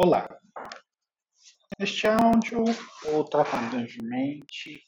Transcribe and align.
Olá! 0.00 0.26
Neste 1.78 2.08
áudio, 2.08 2.64
vou 3.04 3.24
tratar 3.24 3.70
brevemente 3.70 4.82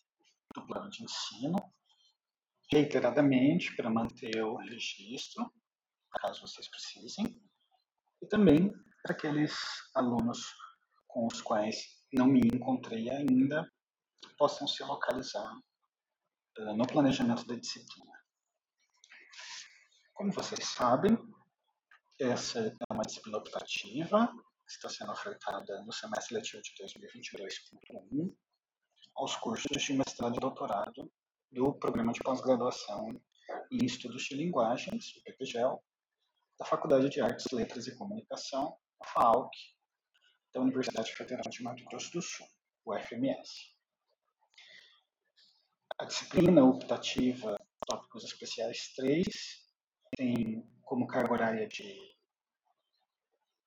do 0.54 0.66
plano 0.66 0.90
de 0.90 1.04
ensino, 1.04 1.56
reiteradamente, 2.72 3.74
para 3.76 3.88
manter 3.88 4.42
o 4.42 4.56
registro, 4.56 5.52
caso 6.20 6.40
vocês 6.40 6.68
precisem, 6.68 7.24
e 8.20 8.26
também 8.26 8.72
para 9.02 9.14
aqueles 9.14 9.52
alunos 9.94 10.44
com 11.06 11.26
os 11.26 11.40
quais 11.40 12.04
não 12.12 12.26
me 12.26 12.40
encontrei 12.40 13.10
ainda, 13.10 13.70
possam 14.36 14.66
se 14.66 14.82
localizar 14.82 15.52
uh, 16.58 16.76
no 16.76 16.86
planejamento 16.86 17.46
da 17.46 17.54
disciplina. 17.54 18.12
Como 20.14 20.32
vocês 20.32 20.66
sabem, 20.66 21.16
essa 22.18 22.58
é 22.58 22.92
uma 22.92 23.04
disciplina 23.04 23.38
optativa, 23.38 24.30
está 24.70 24.88
sendo 24.88 25.12
ofertada 25.12 25.82
no 25.84 25.92
semestre 25.92 26.36
letivo 26.36 26.62
de 26.62 26.70
2022.1 26.84 28.34
aos 29.16 29.36
cursos 29.36 29.82
de 29.82 29.92
mestrado 29.94 30.36
e 30.36 30.40
doutorado 30.40 31.12
do 31.50 31.74
Programa 31.74 32.12
de 32.12 32.20
Pós-Graduação 32.20 33.20
em 33.70 33.84
Estudos 33.84 34.22
de 34.24 34.36
Linguagens, 34.36 35.16
o 35.16 35.22
PPGEL, 35.24 35.82
da 36.58 36.64
Faculdade 36.64 37.08
de 37.08 37.20
Artes, 37.20 37.46
Letras 37.52 37.86
e 37.86 37.96
Comunicação, 37.96 38.76
a 39.02 39.06
FAUC, 39.08 39.50
da 40.54 40.60
Universidade 40.60 41.12
Federal 41.14 41.50
de 41.50 41.62
Mato 41.62 41.84
Grosso 41.86 42.12
do 42.12 42.22
Sul, 42.22 42.46
UFMS. 42.86 43.74
A 45.98 46.04
disciplina 46.04 46.64
optativa 46.64 47.56
Tópicos 47.86 48.24
Especiais 48.24 48.92
3 48.94 49.26
tem 50.16 50.62
como 50.82 51.06
carga 51.06 51.32
horária 51.32 51.66
de 51.66 52.19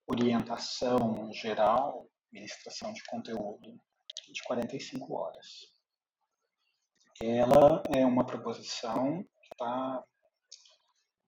orientação 0.07 1.31
geral, 1.31 2.09
ministração 2.31 2.91
de 2.93 3.03
conteúdo 3.05 3.79
de 4.31 4.43
45 4.43 5.13
horas. 5.13 5.73
Ela 7.21 7.83
é 7.95 8.05
uma 8.05 8.25
proposição 8.25 9.23
que 9.23 9.47
está 9.53 10.03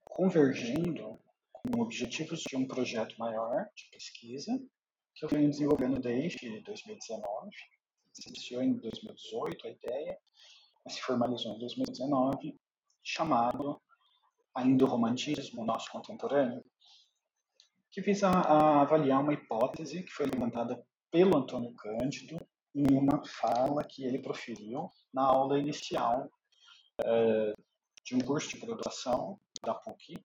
convergindo 0.05 1.19
com 1.51 1.81
objetivos 1.81 2.41
de 2.41 2.55
um 2.55 2.67
projeto 2.67 3.15
maior 3.17 3.69
de 3.75 3.89
pesquisa 3.91 4.51
que 5.13 5.23
eu 5.23 5.29
venho 5.29 5.49
desenvolvendo 5.49 5.99
desde 5.99 6.59
2019. 6.61 7.49
Se 8.13 8.29
iniciou 8.29 8.61
em 8.61 8.73
2018 8.73 9.67
a 9.67 9.69
ideia, 9.69 10.17
mas 10.83 10.95
se 10.95 11.01
formalizou 11.01 11.55
em 11.55 11.59
2019, 11.59 12.59
chamado 13.03 13.81
ainda 14.53 14.85
o 14.85 14.87
romantismo 14.87 15.65
nosso 15.65 15.91
contemporâneo, 15.91 16.63
que 17.95 18.01
visa 18.01 18.27
a 18.27 18.81
avaliar 18.81 19.21
uma 19.21 19.33
hipótese 19.33 20.03
que 20.03 20.11
foi 20.11 20.25
levantada 20.25 20.85
pelo 21.09 21.37
Antônio 21.37 21.73
Cândido 21.75 22.37
em 22.75 22.93
uma 22.93 23.25
fala 23.25 23.85
que 23.85 24.03
ele 24.03 24.21
proferiu 24.21 24.89
na 25.13 25.23
aula 25.23 25.57
inicial 25.57 26.29
uh, 26.99 27.63
de 28.03 28.13
um 28.13 28.19
curso 28.19 28.49
de 28.49 28.59
graduação 28.59 29.39
da 29.63 29.73
PUC, 29.73 30.21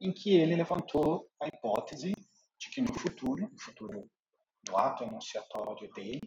em 0.00 0.10
que 0.14 0.34
ele 0.34 0.56
levantou 0.56 1.30
a 1.42 1.46
hipótese 1.46 2.14
de 2.58 2.70
que 2.70 2.80
no 2.80 2.94
futuro, 2.98 3.42
no 3.42 3.60
futuro 3.60 4.10
do 4.64 4.78
ato 4.78 5.04
enunciatório 5.04 5.92
dele, 5.92 6.22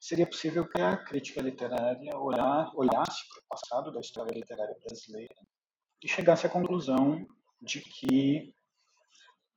seria 0.00 0.26
possível 0.26 0.66
que 0.66 0.80
a 0.80 0.96
crítica 0.96 1.42
literária 1.42 2.16
olhasse 2.16 3.28
para 3.28 3.40
o 3.40 3.46
passado 3.46 3.92
da 3.92 4.00
história 4.00 4.32
literária 4.32 4.74
brasileira 4.82 5.36
e 6.02 6.08
chegasse 6.08 6.46
à 6.46 6.50
conclusão 6.50 7.26
de 7.60 7.82
que 7.82 8.54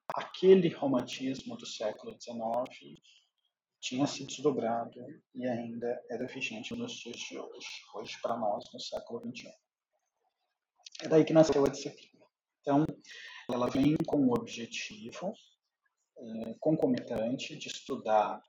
aquele 0.08 0.70
romantismo 0.70 1.58
do 1.58 1.66
século 1.66 2.16
XIX 2.20 3.00
tinha 3.80 4.08
se 4.08 4.26
desdobrado 4.26 5.00
e 5.34 5.46
ainda 5.46 6.04
era 6.10 6.26
vigente 6.28 6.76
nos 6.76 6.94
dias 6.94 7.18
de 7.18 7.38
hoje, 7.38 7.68
hoje 7.94 8.22
para 8.22 8.36
nós, 8.38 8.64
no 8.74 8.80
século 8.80 9.22
XXI. 9.22 9.54
É 11.04 11.08
daí 11.08 11.24
que 11.24 11.34
nasceu 11.34 11.64
a 11.64 11.70
disciplina. 11.70 12.26
Então, 12.62 12.86
ela 13.50 13.70
vem 13.70 13.96
com 14.08 14.28
o 14.28 14.34
objetivo 14.34 15.34
é, 16.18 16.56
concomitante 16.60 17.56
de 17.56 17.68
estudar 17.68 18.42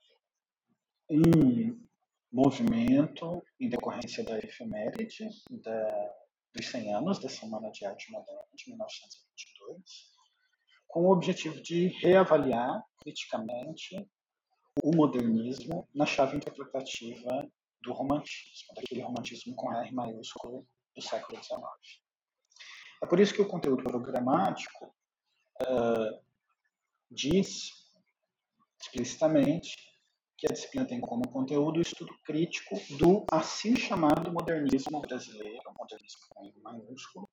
um 1.09 1.87
movimento 2.31 3.43
em 3.59 3.69
decorrência 3.69 4.23
da 4.23 4.39
efeméride 4.39 5.29
da, 5.49 6.15
dos 6.53 6.65
100 6.67 6.93
anos 6.95 7.19
da 7.19 7.29
Semana 7.29 7.69
de 7.71 7.85
Arte 7.85 8.11
Moderna 8.11 8.41
de 8.55 8.69
1922, 8.69 10.16
com 10.97 11.03
o 11.03 11.11
objetivo 11.11 11.61
de 11.61 11.89
reavaliar 11.99 12.83
criticamente 12.97 14.03
o 14.83 14.95
modernismo 14.95 15.87
na 15.93 16.07
chave 16.07 16.37
interpretativa 16.37 17.47
do 17.83 17.93
romantismo, 17.93 18.73
daquele 18.75 19.03
romantismo 19.03 19.55
com 19.55 19.71
R 19.71 19.91
maiúsculo 19.93 20.65
do 20.95 21.01
século 21.03 21.37
XIX. 21.43 21.61
É 23.03 23.05
por 23.05 23.19
isso 23.19 23.31
que 23.31 23.43
o 23.43 23.47
conteúdo 23.47 23.83
programático 23.83 24.87
uh, 25.61 26.19
diz 27.11 27.73
explicitamente 28.81 29.75
que 30.35 30.47
a 30.47 30.51
disciplina 30.51 30.87
tem 30.87 30.99
como 30.99 31.29
conteúdo 31.29 31.77
o 31.77 31.81
estudo 31.81 32.11
crítico 32.25 32.75
do 32.97 33.23
assim 33.31 33.75
chamado 33.75 34.33
modernismo 34.33 34.99
brasileiro, 34.99 35.61
modernismo 35.77 36.21
com 36.29 36.43
R 36.43 36.59
maiúsculo, 36.63 37.26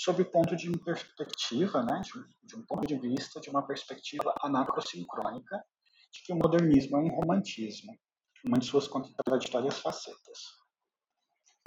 sob 0.00 0.22
o 0.22 0.30
ponto 0.30 0.54
de 0.54 0.70
perspectiva, 0.78 1.82
né, 1.82 2.00
de, 2.02 2.46
de 2.46 2.56
um 2.56 2.64
ponto 2.66 2.86
de 2.86 2.98
vista, 2.98 3.40
de 3.40 3.50
uma 3.50 3.66
perspectiva 3.66 4.34
anacrosincrônica, 4.42 5.64
de 6.12 6.22
que 6.22 6.32
o 6.32 6.36
modernismo 6.36 6.96
é 6.96 7.00
um 7.00 7.08
romantismo, 7.08 7.96
uma 8.44 8.58
de 8.58 8.66
suas 8.66 8.86
contraditórias 8.86 9.78
facetas. 9.78 10.38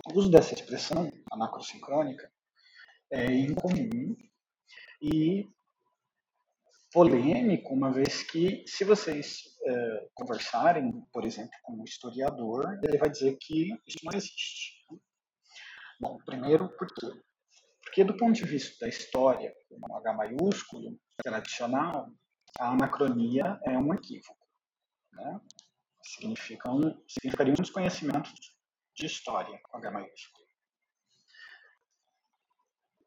O 0.07 0.18
uso 0.18 0.29
dessa 0.29 0.53
expressão 0.53 1.12
anacrosincrônica 1.31 2.31
é 3.12 3.25
incomum 3.34 4.16
e 5.01 5.50
polêmico, 6.91 7.73
uma 7.73 7.91
vez 7.91 8.23
que, 8.23 8.63
se 8.66 8.84
vocês 8.84 9.44
é, 9.66 10.09
conversarem, 10.16 10.91
por 11.12 11.25
exemplo, 11.25 11.51
com 11.63 11.73
um 11.73 11.84
historiador, 11.84 12.79
ele 12.84 12.97
vai 12.97 13.09
dizer 13.09 13.38
que 13.39 13.69
isso 13.88 14.00
não 14.03 14.18
existe. 14.18 14.85
Bom, 16.00 16.18
primeiro, 16.25 16.69
por 16.78 16.88
quê? 16.88 17.07
Porque, 17.89 18.03
do 18.03 18.16
ponto 18.16 18.33
de 18.33 18.45
vista 18.45 18.85
da 18.85 18.88
história, 18.88 19.51
com 19.67 19.95
H 19.95 20.13
maiúsculo, 20.13 21.00
tradicional, 21.23 22.07
a 22.59 22.69
anacronia 22.69 23.59
é 23.66 23.75
um 23.79 23.91
equívoco. 23.95 24.47
Né? 25.11 25.41
Significa 26.03 26.72
um, 26.72 27.03
significaria 27.07 27.51
um 27.51 27.61
desconhecimento 27.61 28.29
de 28.95 29.05
história, 29.07 29.59
com 29.63 29.77
H 29.77 29.89
maiúsculo. 29.89 30.47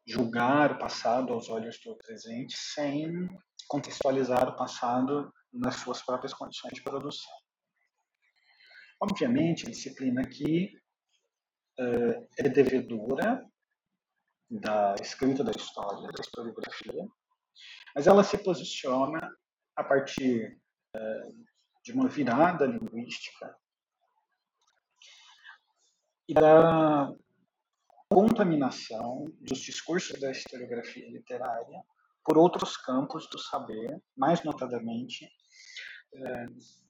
Julgar 0.05 0.73
o 0.73 0.79
passado 0.79 1.31
aos 1.31 1.47
olhos 1.47 1.79
do 1.79 1.95
presente 1.95 2.57
sem 2.57 3.29
contextualizar 3.69 4.49
o 4.49 4.57
passado 4.57 5.33
nas 5.53 5.75
suas 5.75 6.01
próprias 6.01 6.33
condições 6.33 6.73
de 6.73 6.83
produção. 6.83 7.31
Obviamente, 8.99 9.65
a 9.65 9.69
disciplina 9.69 10.21
aqui 10.21 10.75
uh, 11.79 12.27
é 12.37 12.49
devedora 12.49 13.49
da 14.59 14.95
escrita 15.01 15.43
da 15.43 15.51
história, 15.51 16.11
da 16.11 16.21
historiografia, 16.21 17.07
mas 17.95 18.05
ela 18.05 18.23
se 18.23 18.37
posiciona 18.37 19.35
a 19.75 19.83
partir 19.83 20.59
uh, 20.95 21.45
de 21.83 21.91
uma 21.91 22.07
virada 22.07 22.65
linguística 22.65 23.57
e 26.27 26.33
da 26.35 27.11
contaminação 28.07 29.25
dos 29.41 29.59
discursos 29.59 30.19
da 30.19 30.29
historiografia 30.29 31.09
literária 31.09 31.83
por 32.23 32.37
outros 32.37 32.77
campos 32.77 33.27
do 33.29 33.39
saber, 33.39 34.01
mais 34.15 34.43
notadamente 34.43 35.25
uh, 36.13 36.83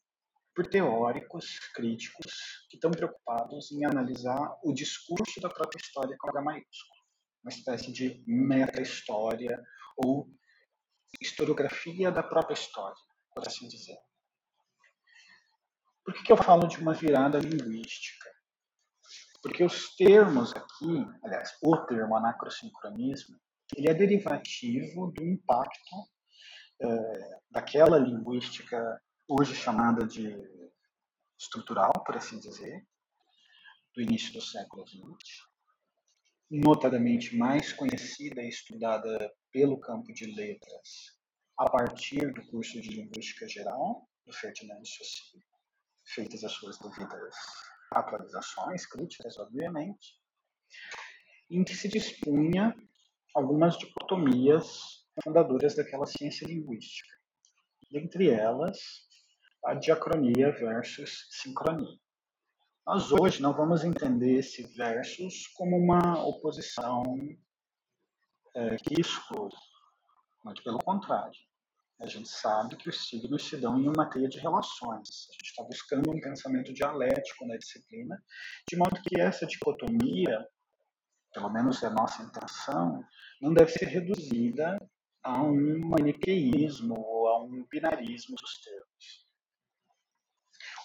por 0.54 0.68
teóricos 0.68 1.60
críticos 1.74 2.68
que 2.70 2.76
estão 2.76 2.92
preocupados 2.92 3.72
em 3.72 3.86
analisar 3.86 4.54
o 4.64 4.74
discurso 4.74 5.40
da 5.40 5.50
própria 5.50 5.80
história 5.80 6.16
com 6.20 6.30
H 6.30 6.42
maiúsculo 6.42 7.03
uma 7.44 7.50
espécie 7.50 7.92
de 7.92 8.24
meta-história 8.26 9.62
ou 9.98 10.30
historiografia 11.22 12.12
da 12.12 12.24
própria 12.24 12.54
história, 12.54 12.96
por 13.34 13.46
assim 13.48 13.68
dizer. 13.68 13.98
Por 16.04 16.14
que, 16.14 16.24
que 16.24 16.32
eu 16.32 16.38
falo 16.38 16.68
de 16.68 16.80
uma 16.80 16.94
virada 16.94 17.40
linguística? 17.40 18.30
Porque 19.42 19.64
os 19.64 19.96
termos 19.96 20.54
aqui, 20.54 21.06
aliás, 21.24 21.52
o 21.62 21.78
termo 21.86 22.16
anacrosincronismo, 22.16 23.38
ele 23.76 23.90
é 23.90 23.94
derivativo 23.94 25.12
do 25.12 25.24
impacto 25.24 25.96
é, 26.82 27.40
daquela 27.52 27.98
linguística 27.98 29.02
hoje 29.28 29.56
chamada 29.56 30.06
de 30.06 30.34
estrutural, 31.38 31.92
por 32.06 32.16
assim 32.16 32.40
dizer, 32.40 32.86
do 33.96 34.02
início 34.02 34.34
do 34.34 34.42
século 34.42 34.86
XX, 34.88 35.53
notadamente 36.54 37.36
mais 37.36 37.74
conhecida 37.74 38.44
e 38.44 38.48
estudada 38.48 39.34
pelo 39.52 39.80
campo 39.80 40.14
de 40.14 40.28
letras 40.36 41.18
a 41.58 41.68
partir 41.68 42.32
do 42.32 42.46
curso 42.46 42.80
de 42.80 42.90
Linguística 42.90 43.48
Geral 43.48 44.08
do 44.24 44.32
Ferdinand 44.32 44.84
Saussure, 44.86 45.44
feitas 46.06 46.44
as 46.44 46.52
suas 46.52 46.78
devidas 46.78 47.36
atualizações, 47.92 48.86
críticas, 48.86 49.36
obviamente, 49.40 50.20
em 51.50 51.64
que 51.64 51.74
se 51.74 51.88
dispunha 51.88 52.76
algumas 53.34 53.76
dicotomias 53.76 55.08
fundadoras 55.24 55.76
daquela 55.76 56.06
ciência 56.06 56.46
linguística. 56.46 57.10
Dentre 57.92 58.30
elas, 58.30 58.78
a 59.66 59.74
diacronia 59.74 60.52
versus 60.52 61.28
sincronia. 61.32 62.03
Nós 62.86 63.14
hoje 63.14 63.42
não 63.42 63.54
vamos 63.54 63.86
entender 63.86 64.40
esse 64.40 64.64
versus 64.76 65.48
como 65.56 65.78
uma 65.78 66.22
oposição 66.22 67.02
é, 68.54 68.76
que 68.76 69.00
exclui, 69.00 69.50
muito 70.44 70.62
pelo 70.64 70.80
contrário. 70.80 71.40
A 72.02 72.06
gente 72.06 72.28
sabe 72.28 72.76
que 72.76 72.90
os 72.90 73.08
signos 73.08 73.48
se 73.48 73.56
dão 73.56 73.80
em 73.80 73.88
uma 73.88 74.10
teia 74.10 74.28
de 74.28 74.38
relações. 74.38 75.30
A 75.30 75.34
gente 75.34 75.46
está 75.46 75.64
buscando 75.64 76.12
um 76.12 76.20
pensamento 76.20 76.74
dialético 76.74 77.48
na 77.48 77.56
disciplina, 77.56 78.22
de 78.70 78.76
modo 78.76 79.02
que 79.02 79.18
essa 79.18 79.46
dicotomia, 79.46 80.46
pelo 81.34 81.50
menos 81.50 81.82
é 81.84 81.88
a 81.88 81.90
nossa 81.90 82.22
intenção, 82.22 83.02
não 83.42 83.54
deve 83.54 83.72
ser 83.72 83.86
reduzida 83.86 84.78
a 85.24 85.42
um 85.42 85.80
maniqueísmo 85.88 86.96
ou 87.00 87.28
a 87.30 87.42
um 87.42 87.66
binarismo 87.72 88.36
dos 88.36 88.60
termos. 88.60 89.23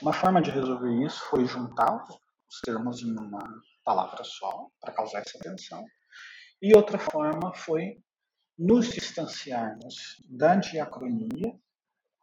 Uma 0.00 0.12
forma 0.12 0.40
de 0.40 0.52
resolver 0.52 1.04
isso 1.04 1.20
foi 1.28 1.44
juntar 1.44 2.04
os 2.48 2.60
termos 2.64 3.02
em 3.02 3.10
uma 3.18 3.42
palavra 3.84 4.22
só, 4.22 4.68
para 4.80 4.92
causar 4.92 5.22
essa 5.22 5.38
tensão, 5.40 5.84
e 6.62 6.72
outra 6.76 7.00
forma 7.00 7.52
foi 7.52 8.00
nos 8.56 8.90
distanciarmos 8.90 10.22
da 10.28 10.54
diacronia, 10.54 11.52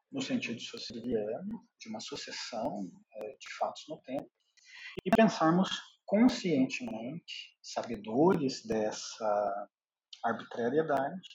no 0.10 0.22
sentido 0.22 0.62
socialiano, 0.62 1.68
de 1.78 1.90
uma 1.90 2.00
sucessão 2.00 2.90
é, 3.14 3.36
de 3.38 3.58
fatos 3.58 3.84
no 3.90 3.98
tempo, 4.04 4.32
e 5.06 5.12
pensarmos 5.12 5.70
conscientemente, 6.06 7.58
sabedores 7.62 8.66
dessa 8.66 9.70
arbitrariedade, 10.24 11.28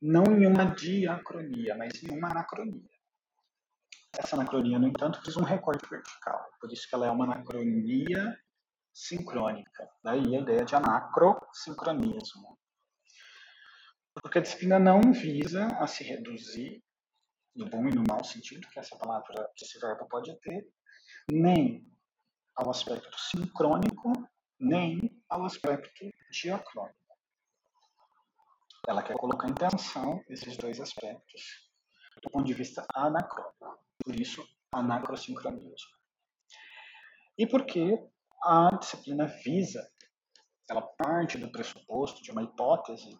não 0.00 0.24
em 0.24 0.46
uma 0.46 0.64
diacronia, 0.64 1.76
mas 1.76 2.02
em 2.02 2.16
uma 2.16 2.30
anacronia. 2.30 2.99
Essa 4.18 4.36
anacronia, 4.36 4.78
no 4.78 4.88
entanto, 4.88 5.22
fez 5.22 5.36
um 5.36 5.44
recorte 5.44 5.88
vertical, 5.88 6.50
por 6.60 6.72
isso 6.72 6.88
que 6.88 6.94
ela 6.94 7.06
é 7.06 7.10
uma 7.10 7.24
anacronia 7.24 8.36
sincrônica. 8.92 9.88
Daí 10.02 10.36
a 10.36 10.40
ideia 10.40 10.64
de 10.64 10.74
anacrosincronismo. 10.74 12.58
Porque 14.20 14.38
a 14.38 14.42
disciplina 14.42 14.78
não 14.78 15.12
visa 15.12 15.66
a 15.78 15.86
se 15.86 16.02
reduzir, 16.02 16.82
no 17.54 17.68
bom 17.68 17.86
e 17.88 17.94
no 17.94 18.02
mau 18.06 18.22
sentido 18.24 18.68
que 18.68 18.78
essa 18.78 18.96
palavra, 18.96 19.48
esse 19.60 19.78
verbo 19.78 20.06
pode 20.08 20.34
ter, 20.40 20.68
nem 21.30 21.86
ao 22.56 22.70
aspecto 22.70 23.18
sincrônico, 23.18 24.12
nem 24.58 25.22
ao 25.28 25.44
aspecto 25.44 26.10
diacrônico. 26.30 26.98
Ela 28.88 29.02
quer 29.02 29.16
colocar 29.16 29.48
em 29.48 29.54
tensão 29.54 30.22
esses 30.28 30.56
dois 30.56 30.80
aspectos 30.80 31.70
do 32.22 32.30
ponto 32.30 32.46
de 32.46 32.54
vista 32.54 32.84
anacrônico. 32.94 33.89
Por 34.04 34.18
isso, 34.18 34.46
anacrosincronismo. 34.72 35.90
E 37.36 37.46
por 37.46 37.64
que 37.64 37.98
a 38.42 38.76
disciplina 38.76 39.26
visa, 39.26 39.90
ela 40.68 40.82
parte 40.82 41.38
do 41.38 41.50
pressuposto 41.50 42.22
de 42.22 42.30
uma 42.30 42.42
hipótese 42.42 43.18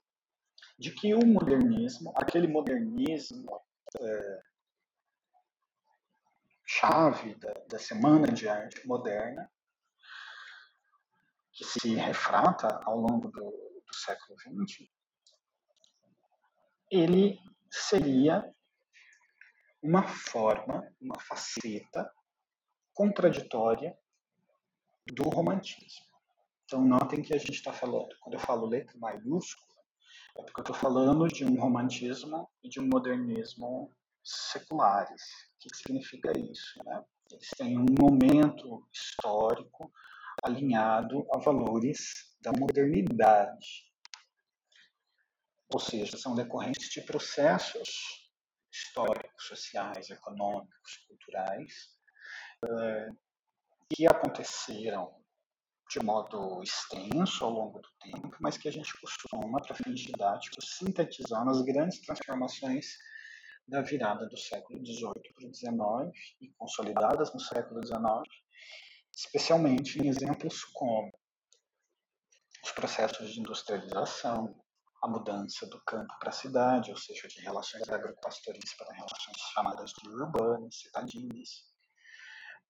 de 0.78 0.90
que 0.92 1.14
o 1.14 1.26
modernismo, 1.26 2.12
aquele 2.16 2.46
modernismo 2.46 3.60
é, 3.98 4.42
chave 6.66 7.34
da, 7.34 7.52
da 7.68 7.78
Semana 7.78 8.28
de 8.28 8.48
Arte 8.48 8.86
Moderna, 8.86 9.50
que 11.52 11.64
se 11.64 11.94
refrata 11.94 12.80
ao 12.84 12.98
longo 12.98 13.28
do, 13.28 13.40
do 13.86 13.94
século 13.94 14.38
XX, 14.38 14.88
ele 16.90 17.38
seria 17.70 18.54
uma 19.82 20.06
forma, 20.06 20.86
uma 21.00 21.18
faceta 21.20 22.10
contraditória 22.94 23.96
do 25.06 25.28
romantismo. 25.28 26.06
Então, 26.64 26.84
notem 26.84 27.22
que 27.22 27.34
a 27.34 27.38
gente 27.38 27.52
está 27.52 27.72
falando, 27.72 28.14
quando 28.20 28.34
eu 28.34 28.40
falo 28.40 28.66
letra 28.66 28.96
maiúscula, 28.98 29.70
é 30.38 30.42
porque 30.42 30.60
eu 30.60 30.62
estou 30.62 30.76
falando 30.76 31.26
de 31.26 31.44
um 31.44 31.58
romantismo 31.60 32.48
e 32.62 32.68
de 32.68 32.78
um 32.78 32.86
modernismo 32.86 33.92
seculares. 34.22 35.22
O 35.56 35.68
que 35.68 35.76
significa 35.76 36.30
isso? 36.38 36.78
Né? 36.84 37.04
Eles 37.32 37.48
têm 37.56 37.78
um 37.78 37.86
momento 37.98 38.86
histórico 38.92 39.92
alinhado 40.44 41.26
a 41.32 41.38
valores 41.38 42.36
da 42.40 42.52
modernidade. 42.52 43.90
Ou 45.72 45.80
seja, 45.80 46.16
são 46.16 46.34
decorrentes 46.34 46.88
de 46.88 47.00
processos 47.02 48.30
históricos, 48.72 49.29
sociais, 49.46 50.10
econômicos, 50.10 50.96
culturais, 51.08 51.72
eh, 52.64 53.08
que 53.92 54.06
aconteceram 54.06 55.20
de 55.90 55.98
modo 56.04 56.62
extenso 56.62 57.44
ao 57.44 57.50
longo 57.50 57.80
do 57.80 57.88
tempo, 58.00 58.36
mas 58.40 58.56
que 58.56 58.68
a 58.68 58.72
gente 58.72 58.92
costuma, 59.00 59.60
para 59.60 59.74
fins 59.74 60.00
didáticos, 60.00 60.76
sintetizar 60.78 61.44
nas 61.44 61.62
grandes 61.62 62.00
transformações 62.00 62.96
da 63.66 63.82
virada 63.82 64.28
do 64.28 64.36
século 64.36 64.78
XVIII 64.84 65.32
para 65.34 65.48
o 65.48 65.54
XIX 65.54 66.36
e 66.40 66.48
consolidadas 66.56 67.34
no 67.34 67.40
século 67.40 67.84
XIX, 67.84 68.02
especialmente 69.16 69.98
em 69.98 70.08
exemplos 70.08 70.64
como 70.64 71.10
os 72.64 72.72
processos 72.72 73.32
de 73.32 73.40
industrialização, 73.40 74.54
a 75.02 75.08
mudança 75.08 75.66
do 75.66 75.80
campo 75.82 76.14
para 76.18 76.28
a 76.28 76.32
cidade, 76.32 76.90
ou 76.90 76.96
seja, 76.96 77.26
de 77.28 77.40
relações 77.40 77.88
agropastoris 77.88 78.74
para 78.74 78.94
relações 78.94 79.36
chamadas 79.54 79.92
de 79.92 80.08
urbanas, 80.08 80.76
citadinas, 80.76 81.48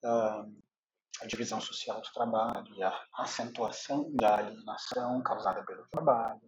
a 0.03 1.27
divisão 1.27 1.61
social 1.61 2.01
do 2.01 2.13
trabalho 2.13 2.75
e 2.75 2.83
a 2.83 3.07
acentuação 3.15 4.11
da 4.15 4.37
alienação 4.37 5.23
causada 5.23 5.65
pelo 5.65 5.87
trabalho, 5.89 6.41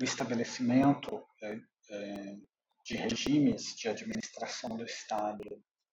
o 0.00 0.04
estabelecimento 0.04 1.26
é, 1.42 1.60
é, 1.90 2.36
de 2.84 2.96
regimes 2.96 3.74
de 3.76 3.88
administração 3.88 4.76
do 4.76 4.84
Estado 4.84 5.44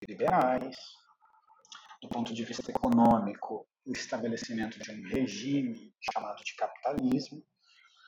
liberais, 0.07 0.77
do 2.01 2.09
ponto 2.09 2.33
de 2.33 2.43
vista 2.43 2.69
econômico, 2.69 3.67
o 3.85 3.91
estabelecimento 3.91 4.79
de 4.79 4.91
um 4.91 5.07
regime 5.07 5.93
chamado 6.11 6.43
de 6.43 6.55
capitalismo, 6.55 7.43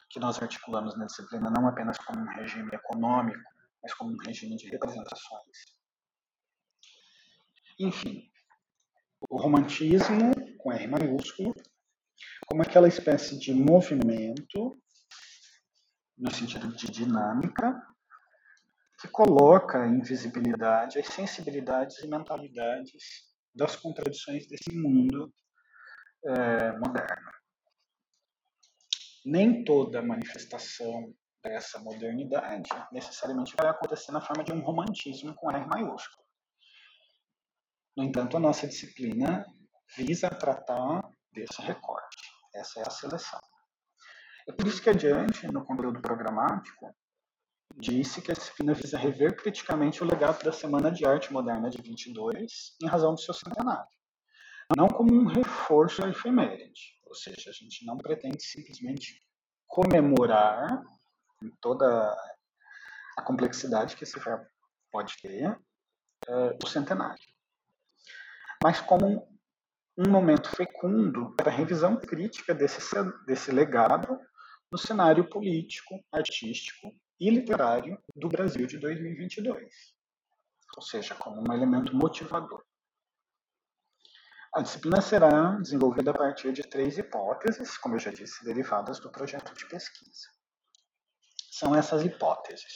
que 0.09 0.19
nós 0.19 0.41
articulamos 0.41 0.97
na 0.97 1.05
disciplina 1.05 1.49
não 1.49 1.67
apenas 1.67 1.97
como 1.97 2.19
um 2.21 2.35
regime 2.35 2.69
econômico, 2.73 3.49
mas 3.81 3.93
como 3.93 4.11
um 4.11 4.17
regime 4.25 4.55
de 4.55 4.69
representações. 4.69 5.77
Enfim, 7.79 8.29
o 9.29 9.37
romantismo, 9.37 10.31
com 10.57 10.71
R 10.71 10.87
maiúsculo, 10.87 11.53
como 12.47 12.61
aquela 12.61 12.87
espécie 12.87 13.37
de 13.37 13.53
movimento, 13.53 14.81
no 16.17 16.31
sentido 16.31 16.67
de 16.75 16.87
dinâmica, 16.87 17.79
que 18.99 19.07
coloca 19.07 19.85
em 19.85 20.01
visibilidade 20.01 20.97
as 20.97 21.07
sensibilidades 21.07 21.99
e 21.99 22.07
mentalidades 22.07 23.27
das 23.53 23.75
contradições 23.75 24.47
desse 24.47 24.75
mundo 24.75 25.31
é, 26.25 26.71
moderno. 26.79 27.36
Nem 29.29 29.65
toda 29.65 30.01
manifestação 30.01 31.13
dessa 31.43 31.77
modernidade 31.79 32.69
necessariamente 32.93 33.53
vai 33.59 33.69
acontecer 33.69 34.13
na 34.13 34.21
forma 34.21 34.41
de 34.41 34.53
um 34.53 34.61
romantismo 34.61 35.35
com 35.35 35.51
R 35.51 35.65
maiúsculo. 35.65 36.23
No 37.97 38.05
entanto, 38.05 38.37
a 38.37 38.39
nossa 38.39 38.65
disciplina 38.65 39.45
visa 39.97 40.29
tratar 40.29 41.01
desse 41.33 41.61
recorte. 41.61 42.29
Essa 42.55 42.79
é 42.79 42.83
a 42.87 42.89
seleção. 42.89 43.41
É 44.47 44.53
por 44.53 44.65
isso 44.65 44.81
que 44.81 44.89
adiante, 44.89 45.45
no 45.47 45.65
conteúdo 45.65 46.01
programático, 46.01 46.95
disse 47.75 48.21
que 48.21 48.31
a 48.31 48.33
disciplina 48.33 48.73
visa 48.73 48.97
rever 48.97 49.35
criticamente 49.35 50.01
o 50.01 50.07
legado 50.07 50.41
da 50.41 50.53
Semana 50.53 50.89
de 50.89 51.05
Arte 51.05 51.33
Moderna 51.33 51.69
de 51.69 51.81
22, 51.81 52.77
em 52.81 52.87
razão 52.87 53.13
do 53.13 53.19
seu 53.19 53.33
centenário. 53.33 53.89
Não 54.77 54.87
como 54.87 55.13
um 55.13 55.25
reforço 55.25 56.05
à 56.05 56.07
efeméride, 56.07 56.96
ou 57.07 57.15
seja, 57.15 57.49
a 57.49 57.53
gente 57.53 57.85
não 57.85 57.97
pretende 57.97 58.43
simplesmente 58.43 59.21
comemorar 59.65 60.83
em 61.41 61.49
toda 61.61 62.15
a 63.17 63.21
complexidade 63.21 63.95
que 63.95 64.03
esse 64.03 64.19
verbo 64.19 64.45
pode 64.91 65.15
ter 65.21 65.49
uh, 65.49 66.57
o 66.63 66.67
centenário 66.67 67.23
mas 68.63 68.81
como 68.81 69.27
um 69.97 70.09
momento 70.09 70.49
fecundo 70.49 71.33
para 71.35 71.51
a 71.51 71.53
revisão 71.53 71.97
crítica 71.97 72.53
desse, 72.53 72.79
desse 73.25 73.51
legado 73.51 74.19
no 74.71 74.77
cenário 74.77 75.27
político, 75.29 75.95
artístico 76.11 76.91
e 77.19 77.29
literário 77.29 77.97
do 78.15 78.27
Brasil 78.27 78.67
de 78.67 78.77
2022, 78.77 79.73
ou 80.75 80.81
seja, 80.83 81.15
como 81.15 81.41
um 81.41 81.53
elemento 81.53 81.95
motivador. 81.95 82.63
A 84.53 84.61
disciplina 84.61 85.01
será 85.01 85.51
desenvolvida 85.57 86.11
a 86.11 86.17
partir 86.17 86.51
de 86.53 86.63
três 86.63 86.97
hipóteses, 86.97 87.77
como 87.77 87.95
eu 87.95 87.99
já 87.99 88.11
disse, 88.11 88.43
derivadas 88.43 88.99
do 88.99 89.11
projeto 89.11 89.53
de 89.53 89.67
pesquisa. 89.67 90.27
São 91.51 91.75
essas 91.75 92.03
hipóteses. 92.03 92.73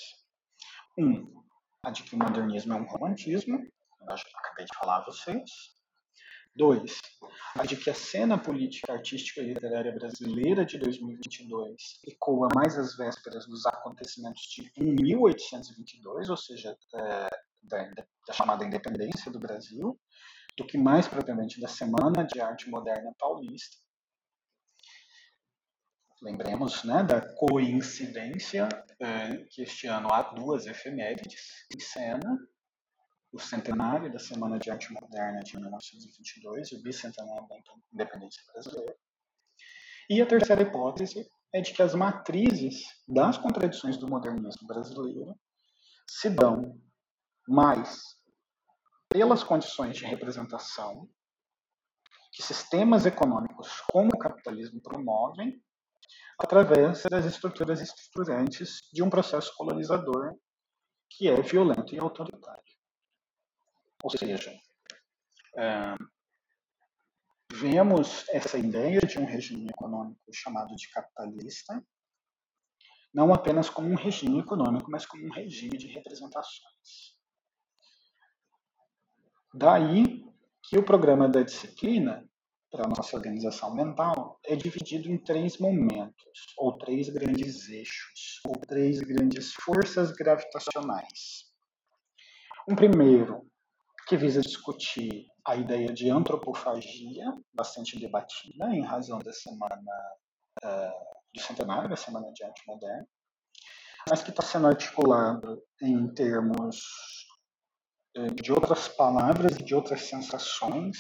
Um, 0.98 1.42
a 1.84 1.92
de 1.92 2.04
que 2.04 2.16
o 2.16 2.20
modernismo 2.20 2.74
é 2.74 2.76
um 2.76 2.86
romantismo, 2.86 3.58
eu 3.58 4.16
acabei 4.38 4.66
de 4.66 4.78
falar 4.78 4.98
a 4.98 5.06
vocês. 5.06 5.50
Dois, 6.54 7.00
a 7.56 7.66
de 7.66 7.78
que 7.78 7.90
a 7.90 7.94
cena 7.94 8.38
política, 8.38 8.92
artística 8.92 9.40
e 9.40 9.54
literária 9.54 9.94
brasileira 9.94 10.66
de 10.66 10.78
2022 10.78 12.02
ecoa 12.06 12.50
mais 12.54 12.78
às 12.78 12.98
vésperas 12.98 13.48
dos 13.48 13.66
acontecimentos 13.66 14.42
de 14.42 14.70
1822, 14.84 16.30
ou 16.30 16.36
seja, 16.36 16.76
é, 16.94 17.30
da, 17.64 17.84
da 18.28 18.34
chamada 18.34 18.66
independência 18.66 19.32
do 19.32 19.40
Brasil, 19.40 19.98
do 20.58 20.66
que 20.66 20.78
mais 20.78 21.08
propriamente 21.08 21.60
da 21.60 21.68
Semana 21.68 22.26
de 22.26 22.40
Arte 22.40 22.70
Moderna 22.70 23.14
Paulista. 23.18 23.78
Lembremos 26.22 26.84
né, 26.84 27.04
da 27.04 27.20
coincidência 27.36 28.70
é, 29.00 29.38
que 29.50 29.64
este 29.64 29.88
ano 29.88 30.14
há 30.14 30.22
duas 30.22 30.68
efemérides 30.68 31.66
em 31.76 31.80
cena, 31.80 32.38
o 33.32 33.40
centenário 33.40 34.12
da 34.12 34.20
Semana 34.20 34.60
de 34.60 34.70
Arte 34.70 34.94
Moderna 34.94 35.40
de 35.40 35.58
1922 35.58 36.72
e 36.72 36.76
o 36.76 36.82
bicentenário 36.84 37.48
da 37.48 37.56
Independência 37.92 38.44
Brasileira. 38.52 38.96
E 40.10 40.22
a 40.22 40.26
terceira 40.26 40.62
hipótese 40.62 41.28
é 41.54 41.62
de 41.62 41.74
que 41.74 41.82
as 41.82 41.96
matrizes 41.96 42.84
das 43.08 43.38
contradições 43.38 43.98
do 43.98 44.08
modernismo 44.08 44.68
brasileiro 44.68 45.36
se 46.08 46.30
dão 46.30 46.80
mais 47.48 48.21
pelas 49.12 49.44
condições 49.44 49.98
de 49.98 50.06
representação 50.06 51.10
que 52.32 52.42
sistemas 52.42 53.06
econômicos 53.06 53.82
como 53.92 54.10
o 54.14 54.18
capitalismo 54.18 54.82
promovem 54.82 55.62
através 56.40 57.04
das 57.04 57.26
estruturas 57.26 57.82
estruturantes 57.82 58.80
de 58.94 59.04
um 59.04 59.10
processo 59.10 59.54
colonizador 59.58 60.34
que 61.10 61.28
é 61.28 61.42
violento 61.42 61.94
e 61.94 62.00
autoritário. 62.00 62.64
Ou 64.02 64.10
seja, 64.10 64.52
é, 65.58 65.96
vemos 67.52 68.28
essa 68.30 68.58
ideia 68.58 69.02
de 69.02 69.20
um 69.20 69.26
regime 69.26 69.70
econômico 69.70 70.22
chamado 70.34 70.74
de 70.76 70.90
capitalista 70.90 71.84
não 73.14 73.34
apenas 73.34 73.70
como 73.70 73.90
um 73.90 73.96
regime 73.96 74.40
econômico, 74.40 74.90
mas 74.90 75.06
como 75.06 75.26
um 75.26 75.32
regime 75.32 75.78
de 75.78 75.88
representações. 75.88 77.21
Daí 79.54 80.26
que 80.64 80.78
o 80.78 80.84
programa 80.84 81.28
da 81.28 81.42
disciplina, 81.42 82.26
para 82.72 82.86
a 82.86 82.90
nossa 82.90 83.18
organização 83.18 83.74
mental, 83.76 84.40
é 84.46 84.56
dividido 84.56 85.10
em 85.10 85.18
três 85.18 85.58
momentos, 85.58 86.54
ou 86.58 86.78
três 86.78 87.10
grandes 87.10 87.68
eixos, 87.68 88.40
ou 88.46 88.54
três 88.54 89.02
grandes 89.02 89.54
forças 89.54 90.12
gravitacionais. 90.12 91.52
Um 92.70 92.76
primeiro, 92.76 93.46
que 94.08 94.16
visa 94.16 94.42
discutir 94.42 95.26
a 95.46 95.56
ideia 95.56 95.88
de 95.88 96.10
antropofagia, 96.10 97.26
bastante 97.54 98.00
debatida 98.00 98.68
em 98.74 98.84
razão 98.84 99.20
da 99.20 99.34
semana 99.34 99.82
uh, 100.64 101.22
do 101.34 101.42
centenário, 101.42 101.90
da 101.90 101.96
Semana 101.96 102.32
de 102.34 102.44
Arte 102.44 102.62
Moderna, 102.68 103.08
mas 104.10 104.22
que 104.22 104.30
está 104.30 104.44
sendo 104.44 104.68
articulado 104.68 105.62
em 105.82 106.14
termos 106.14 107.21
de 108.42 108.52
outras 108.52 108.88
palavras 108.88 109.56
e 109.58 109.64
de 109.64 109.74
outras 109.74 110.02
sensações 110.02 110.98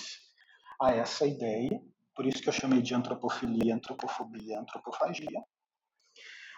a 0.81 0.91
essa 0.93 1.25
ideia, 1.27 1.81
por 2.15 2.25
isso 2.25 2.41
que 2.41 2.49
eu 2.49 2.53
chamei 2.53 2.81
de 2.81 2.93
antropofilia, 2.93 3.75
antropofobia, 3.75 4.59
antropofagia. 4.59 5.43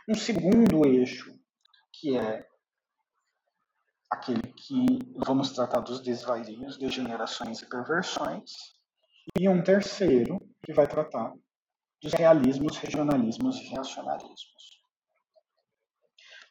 Um 0.07 0.15
segundo 0.15 0.86
eixo, 0.86 1.33
que 1.91 2.17
é 2.17 2.45
aquele 4.12 4.41
que 4.41 4.86
vamos 5.25 5.51
tratar 5.51 5.79
dos 5.79 6.01
desvarios, 6.01 6.77
degenerações 6.77 7.62
e 7.62 7.69
perversões, 7.69 8.51
e 9.38 9.50
um 9.50 9.63
terceiro, 9.63 10.38
que 10.63 10.74
vai 10.74 10.88
tratar 10.88 11.33
dos 12.01 12.13
realismos, 12.13 12.77
regionalismos 12.77 13.57
e 13.57 13.69
reacionarismos. 13.69 14.81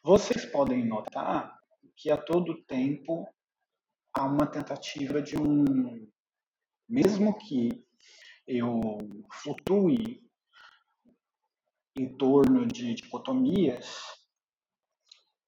Vocês 0.03 0.45
podem 0.45 0.85
notar 0.85 1.57
que 1.95 2.09
a 2.11 2.17
todo 2.17 2.63
tempo 2.65 3.27
há 4.13 4.25
uma 4.25 4.45
tentativa 4.45 5.21
de 5.21 5.37
um. 5.37 6.07
Mesmo 6.87 7.37
que 7.37 7.83
eu 8.47 8.81
flutue 9.31 10.21
em 11.95 12.17
torno 12.17 12.65
de 12.65 12.93
dicotomias, 12.93 13.97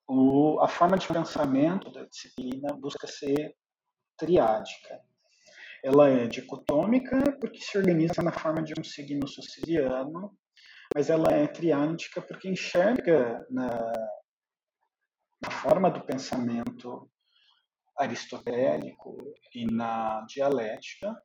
o, 0.08 0.60
a 0.62 0.68
forma 0.68 0.98
de 0.98 1.08
pensamento 1.08 1.92
da 1.92 2.06
disciplina 2.06 2.74
busca 2.74 3.08
ser 3.08 3.56
triádica. 4.18 5.02
Ela 5.84 6.10
é 6.10 6.28
dicotômica 6.28 7.20
porque 7.40 7.60
se 7.60 7.78
organiza 7.78 8.22
na 8.24 8.32
forma 8.32 8.64
de 8.64 8.74
um 8.80 8.84
signo 8.84 9.28
siciliano, 9.28 10.36
mas 10.96 11.10
ela 11.10 11.32
é 11.32 11.48
triádica 11.48 12.22
porque 12.22 12.50
enxerga 12.50 13.46
na, 13.50 13.70
na 15.42 15.52
forma 15.52 15.92
do 15.92 16.02
pensamento 16.06 17.10
aristotélico 17.98 19.18
e 19.54 19.66
na 19.66 20.22
dialética, 20.28 21.16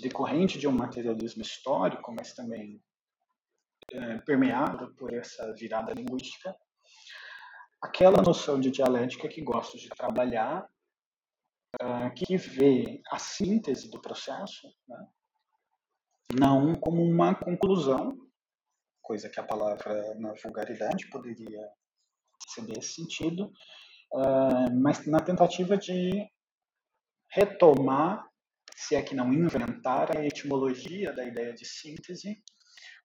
decorrente 0.00 0.58
de 0.58 0.66
um 0.66 0.72
materialismo 0.72 1.42
histórico, 1.42 2.12
mas 2.12 2.34
também 2.34 2.82
é, 3.90 4.18
permeado 4.18 4.94
por 4.94 5.12
essa 5.12 5.52
virada 5.54 5.92
linguística, 5.92 6.54
aquela 7.82 8.22
noção 8.22 8.60
de 8.60 8.70
dialética 8.70 9.28
que 9.28 9.42
gosto 9.42 9.76
de 9.76 9.88
trabalhar, 9.88 10.68
uh, 11.82 12.14
que 12.14 12.36
vê 12.36 13.02
a 13.10 13.18
síntese 13.18 13.90
do 13.90 14.00
processo, 14.00 14.68
né, 14.88 15.06
não 16.38 16.74
como 16.76 17.02
uma 17.02 17.34
conclusão, 17.34 18.16
coisa 19.02 19.28
que 19.28 19.40
a 19.40 19.44
palavra 19.44 20.14
na 20.14 20.32
vulgaridade 20.34 21.10
poderia 21.10 21.68
ceder 22.48 22.78
esse 22.78 22.94
sentido, 22.94 23.52
uh, 24.14 24.72
mas 24.74 25.06
na 25.06 25.20
tentativa 25.20 25.76
de 25.76 26.26
retomar, 27.30 28.28
se 28.76 28.94
é 28.94 29.02
que 29.02 29.14
não 29.14 29.32
inventar, 29.32 30.16
a 30.16 30.24
etimologia 30.24 31.12
da 31.12 31.24
ideia 31.24 31.54
de 31.54 31.64
síntese 31.64 32.42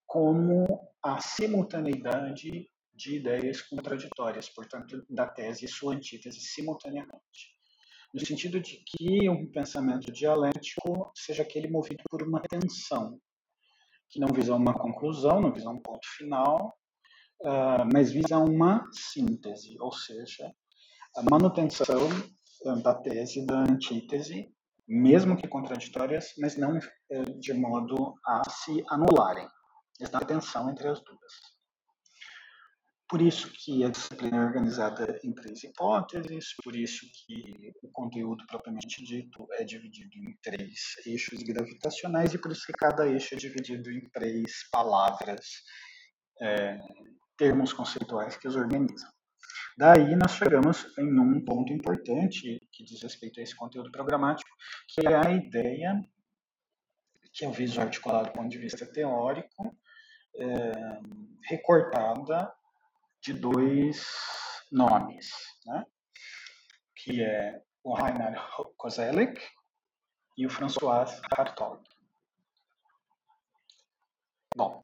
como 0.05 0.65
a 1.03 1.19
simultaneidade 1.19 2.69
de 2.93 3.15
ideias 3.15 3.61
contraditórias, 3.61 4.49
portanto, 4.49 5.05
da 5.09 5.27
tese 5.27 5.65
e 5.65 5.67
sua 5.67 5.93
antítese 5.93 6.39
simultaneamente. 6.39 7.55
No 8.13 8.25
sentido 8.25 8.59
de 8.59 8.81
que 8.85 9.29
um 9.29 9.51
pensamento 9.51 10.11
dialético 10.11 11.11
seja 11.13 11.43
aquele 11.43 11.67
movido 11.67 12.01
por 12.09 12.23
uma 12.23 12.41
tensão, 12.41 13.19
que 14.09 14.19
não 14.19 14.29
visa 14.29 14.55
uma 14.55 14.73
conclusão, 14.73 15.41
não 15.41 15.51
visa 15.51 15.69
um 15.69 15.81
ponto 15.81 16.07
final, 16.17 16.73
uh, 17.41 17.85
mas 17.93 18.11
visa 18.11 18.37
uma 18.37 18.89
síntese, 18.91 19.75
ou 19.79 19.91
seja, 19.91 20.51
a 21.17 21.23
manutenção 21.23 22.09
da 22.83 22.93
tese, 22.93 23.43
da 23.45 23.63
antítese, 23.63 24.53
mesmo 24.87 25.35
que 25.35 25.47
contraditórias, 25.47 26.33
mas 26.37 26.55
não 26.55 26.77
eh, 26.77 27.23
de 27.39 27.53
modo 27.53 28.13
a 28.25 28.47
se 28.49 28.83
anularem. 28.89 29.47
Esta 29.99 30.19
tensão 30.19 30.69
entre 30.69 30.87
as 30.87 31.01
duas. 31.03 31.33
Por 33.09 33.21
isso 33.21 33.51
que 33.51 33.83
a 33.83 33.89
disciplina 33.89 34.37
é 34.37 34.45
organizada 34.45 35.19
em 35.23 35.33
três 35.33 35.63
hipóteses, 35.63 36.53
por 36.63 36.75
isso 36.75 37.05
que 37.25 37.71
o 37.81 37.89
conteúdo 37.91 38.45
propriamente 38.45 39.03
dito 39.03 39.47
é 39.53 39.63
dividido 39.63 40.15
em 40.17 40.37
três 40.43 40.97
eixos 41.05 41.41
gravitacionais 41.41 42.33
e 42.33 42.37
por 42.37 42.51
isso 42.51 42.65
que 42.65 42.73
cada 42.73 43.07
eixo 43.07 43.33
é 43.33 43.37
dividido 43.37 43.89
em 43.89 44.07
três 44.09 44.69
palavras, 44.71 45.45
é, 46.41 46.77
termos 47.37 47.73
conceituais 47.73 48.37
que 48.37 48.47
os 48.47 48.55
organizam. 48.55 49.09
Daí 49.77 50.15
nós 50.15 50.31
chegamos 50.31 50.87
em 50.97 51.19
um 51.19 51.39
ponto 51.45 51.71
importante 51.71 52.59
que 52.71 52.83
diz 52.83 52.99
respeito 53.03 53.39
a 53.39 53.43
esse 53.43 53.55
conteúdo 53.55 53.91
programático, 53.91 54.49
que 54.87 55.07
é 55.07 55.15
a 55.15 55.31
ideia 55.31 56.03
que 57.31 57.45
eu 57.45 57.51
viso 57.51 57.79
articulado 57.79 58.29
do 58.29 58.33
ponto 58.33 58.49
de 58.49 58.57
vista 58.57 58.91
teórico, 58.91 59.77
é, 60.35 60.71
recortada 61.43 62.51
de 63.21 63.33
dois 63.33 64.03
nomes, 64.71 65.29
né? 65.67 65.85
que 66.95 67.23
é 67.23 67.61
o 67.83 67.93
Rainer 67.93 68.41
Kozelek 68.77 69.39
e 70.35 70.47
o 70.47 70.49
François 70.49 71.21
Hartog. 71.37 71.83
Bom, 74.55 74.83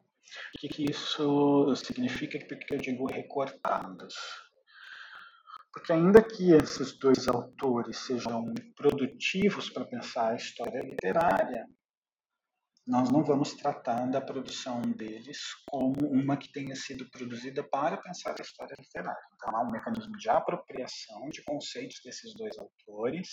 o 0.55 0.59
que, 0.59 0.69
que 0.69 0.91
isso 0.91 1.75
significa? 1.77 2.37
Porque 2.45 2.75
eu 2.75 2.77
digo 2.77 3.07
recortados? 3.07 4.42
Porque 5.73 5.91
ainda 5.91 6.21
que 6.21 6.51
esses 6.53 6.97
dois 6.99 7.27
autores 7.27 7.97
sejam 7.97 8.53
produtivos 8.75 9.71
para 9.71 9.85
pensar 9.85 10.31
a 10.31 10.35
história 10.35 10.79
literária, 10.81 11.65
nós 12.85 13.09
não 13.09 13.23
vamos 13.23 13.53
tratar 13.53 14.05
da 14.07 14.21
produção 14.21 14.81
deles 14.81 15.39
como 15.67 15.95
uma 16.11 16.37
que 16.37 16.51
tenha 16.51 16.75
sido 16.75 17.09
produzida 17.09 17.63
para 17.63 17.97
pensar 17.97 18.35
a 18.37 18.41
história 18.41 18.75
literária. 18.77 19.27
Então, 19.33 19.55
há 19.55 19.63
um 19.63 19.71
mecanismo 19.71 20.15
de 20.17 20.29
apropriação 20.29 21.29
de 21.29 21.43
conceitos 21.43 21.99
desses 22.03 22.35
dois 22.35 22.55
autores 22.59 23.29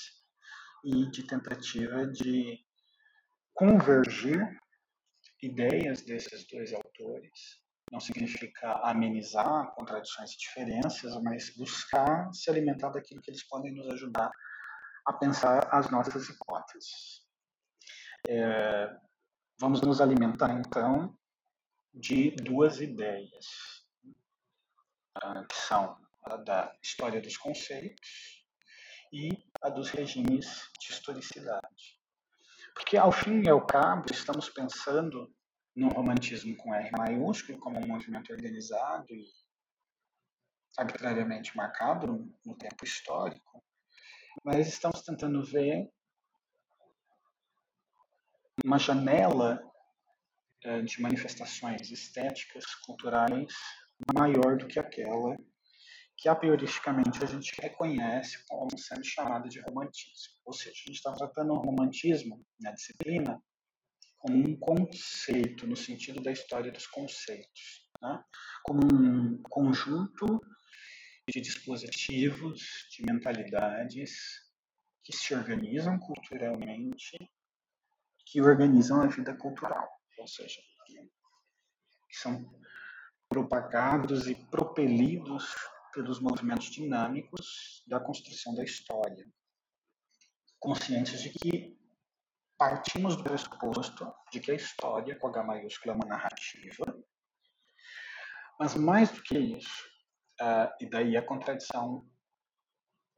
e 0.84 1.10
de 1.10 1.26
tentativa 1.26 2.06
de 2.06 2.58
convergir 3.52 4.40
ideias 5.42 6.02
desses 6.02 6.46
dois 6.46 6.72
autores 6.72 7.60
não 7.90 7.98
significa 7.98 8.72
amenizar 8.84 9.74
contradições 9.74 10.32
e 10.32 10.38
diferenças, 10.38 11.20
mas 11.22 11.50
buscar 11.56 12.32
se 12.32 12.48
alimentar 12.48 12.90
daquilo 12.90 13.20
que 13.20 13.30
eles 13.30 13.42
podem 13.42 13.74
nos 13.74 13.88
ajudar 13.88 14.30
a 15.06 15.12
pensar 15.12 15.68
as 15.72 15.90
nossas 15.90 16.28
hipóteses. 16.28 17.26
É, 18.28 18.96
vamos 19.58 19.80
nos 19.80 20.00
alimentar, 20.00 20.52
então, 20.52 21.16
de 21.92 22.30
duas 22.30 22.80
ideias, 22.80 23.46
ah, 25.16 25.44
que 25.44 25.56
são 25.56 25.98
a 26.24 26.36
da 26.36 26.72
história 26.82 27.20
dos 27.20 27.36
conceitos 27.36 28.44
e 29.12 29.30
a 29.62 29.68
dos 29.68 29.90
regimes 29.90 30.70
de 30.78 30.92
historicidade. 30.92 31.98
Porque, 32.74 32.96
ao 32.96 33.10
fim 33.10 33.42
e 33.42 33.48
ao 33.48 33.66
cabo, 33.66 34.06
estamos 34.12 34.48
pensando 34.48 35.34
no 35.74 35.88
romantismo 35.88 36.56
com 36.56 36.74
R 36.74 36.90
maiúsculo, 36.96 37.58
como 37.58 37.78
um 37.78 37.86
movimento 37.86 38.32
organizado 38.32 39.06
e 39.10 39.24
arbitrariamente 40.76 41.56
marcado 41.56 42.32
no 42.44 42.56
tempo 42.56 42.84
histórico, 42.84 43.62
mas 44.44 44.68
estamos 44.68 45.02
tentando 45.02 45.44
ver 45.44 45.90
uma 48.64 48.78
janela 48.78 49.60
eh, 50.62 50.82
de 50.82 51.00
manifestações 51.00 51.90
estéticas, 51.90 52.64
culturais, 52.86 53.52
maior 54.14 54.56
do 54.56 54.66
que 54.66 54.78
aquela 54.78 55.36
que 56.20 56.28
a 56.28 56.34
prioristicamente 56.34 57.24
a 57.24 57.26
gente 57.26 57.58
reconhece 57.58 58.44
como 58.46 58.78
sendo 58.78 59.02
chamada 59.02 59.48
de 59.48 59.58
romantismo. 59.62 60.34
Ou 60.44 60.52
seja, 60.52 60.70
a 60.70 60.74
gente 60.74 60.96
está 60.96 61.14
tratando 61.14 61.54
o 61.54 61.58
romantismo 61.58 62.44
na 62.60 62.72
disciplina 62.72 63.42
como 64.20 64.36
um 64.36 64.54
conceito, 64.54 65.66
no 65.66 65.74
sentido 65.74 66.22
da 66.22 66.30
história 66.30 66.70
dos 66.70 66.86
conceitos, 66.86 67.88
né? 68.02 68.22
como 68.62 68.80
um 68.84 69.42
conjunto 69.42 70.40
de 71.26 71.40
dispositivos, 71.40 72.60
de 72.92 73.04
mentalidades 73.04 74.12
que 75.02 75.16
se 75.16 75.34
organizam 75.34 75.98
culturalmente, 75.98 77.16
que 78.26 78.42
organizam 78.42 79.00
a 79.00 79.06
vida 79.06 79.34
cultural, 79.36 79.88
ou 80.18 80.26
seja, 80.28 80.60
que 80.86 82.16
são 82.16 82.44
propagados 83.26 84.26
e 84.26 84.34
propelidos 84.34 85.54
pelos 85.94 86.20
movimentos 86.20 86.70
dinâmicos 86.70 87.82
da 87.86 87.98
construção 87.98 88.54
da 88.54 88.64
história, 88.64 89.26
conscientes 90.58 91.22
de 91.22 91.30
que 91.30 91.79
partimos 92.60 93.16
do 93.16 93.24
pressuposto 93.24 94.14
de 94.30 94.38
que 94.38 94.50
a 94.50 94.54
história, 94.54 95.18
com 95.18 95.28
H 95.28 95.42
maiúsculo, 95.42 95.92
é 95.92 95.94
uma 95.94 96.06
narrativa, 96.06 96.84
mas 98.58 98.74
mais 98.74 99.10
do 99.10 99.22
que 99.22 99.38
isso, 99.38 99.82
uh, 100.42 100.68
e 100.78 100.84
daí 100.84 101.16
a 101.16 101.24
contradição 101.24 102.06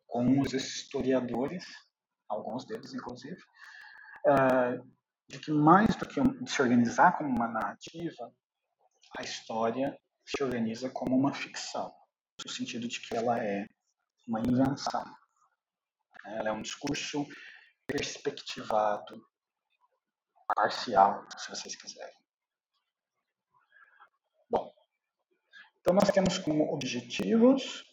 com 0.06 0.40
os 0.40 0.52
historiadores, 0.52 1.66
alguns 2.28 2.64
deles 2.64 2.94
inclusive, 2.94 3.42
uh, 4.28 4.88
de 5.28 5.40
que 5.40 5.50
mais 5.50 5.96
do 5.96 6.06
que 6.06 6.20
se 6.48 6.62
organizar 6.62 7.18
como 7.18 7.28
uma 7.28 7.48
narrativa, 7.48 8.32
a 9.18 9.22
história 9.22 9.98
se 10.24 10.40
organiza 10.40 10.88
como 10.88 11.16
uma 11.16 11.34
ficção, 11.34 11.92
no 12.44 12.48
sentido 12.48 12.86
de 12.86 13.00
que 13.00 13.16
ela 13.16 13.42
é 13.44 13.66
uma 14.24 14.38
invenção. 14.38 15.04
Ela 16.26 16.50
é 16.50 16.52
um 16.52 16.62
discurso 16.62 17.26
perspectivado, 17.88 19.31
parcial, 20.54 21.26
se 21.36 21.50
vocês 21.50 21.76
quiserem. 21.76 22.14
Bom, 24.50 24.72
então 25.80 25.94
nós 25.94 26.10
temos 26.10 26.38
como 26.38 26.72
objetivos 26.72 27.84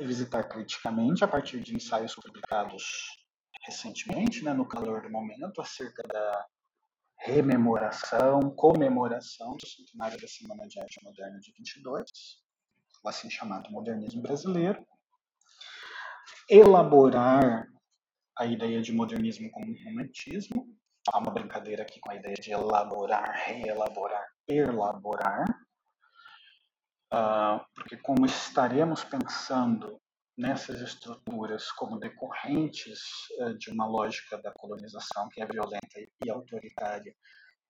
revisitar 0.00 0.48
criticamente, 0.48 1.22
a 1.22 1.28
partir 1.28 1.60
de 1.60 1.76
ensaios 1.76 2.14
publicados 2.14 3.20
recentemente, 3.66 4.42
né, 4.42 4.54
no 4.54 4.66
calor 4.66 5.02
do 5.02 5.10
momento, 5.10 5.60
acerca 5.60 6.02
da 6.08 6.46
rememoração, 7.18 8.40
comemoração 8.56 9.56
do 9.56 9.66
centenário 9.66 10.18
da 10.18 10.26
Semana 10.26 10.66
de 10.66 10.80
Arte 10.80 11.04
Moderna 11.04 11.38
de 11.38 11.52
22, 11.52 12.10
o 13.04 13.08
assim 13.08 13.28
chamado 13.28 13.70
modernismo 13.70 14.22
brasileiro, 14.22 14.84
elaborar 16.48 17.68
a 18.38 18.46
ideia 18.46 18.80
de 18.80 18.92
modernismo 18.92 19.50
como 19.50 19.76
romantismo, 19.84 20.66
há 21.12 21.18
uma 21.18 21.32
brincadeira 21.32 21.82
aqui 21.82 22.00
com 22.00 22.10
a 22.10 22.14
ideia 22.14 22.34
de 22.34 22.52
elaborar, 22.52 23.30
reelaborar, 23.46 24.26
elaborar, 24.48 25.44
uh, 27.12 27.64
porque 27.74 27.96
como 27.96 28.26
estaremos 28.26 29.04
pensando 29.04 30.00
nessas 30.38 30.80
estruturas 30.80 31.70
como 31.72 31.98
decorrentes 31.98 33.00
uh, 33.40 33.56
de 33.58 33.70
uma 33.70 33.86
lógica 33.86 34.38
da 34.38 34.52
colonização 34.52 35.28
que 35.28 35.42
é 35.42 35.46
violenta 35.46 36.00
e 36.24 36.30
autoritária, 36.30 37.14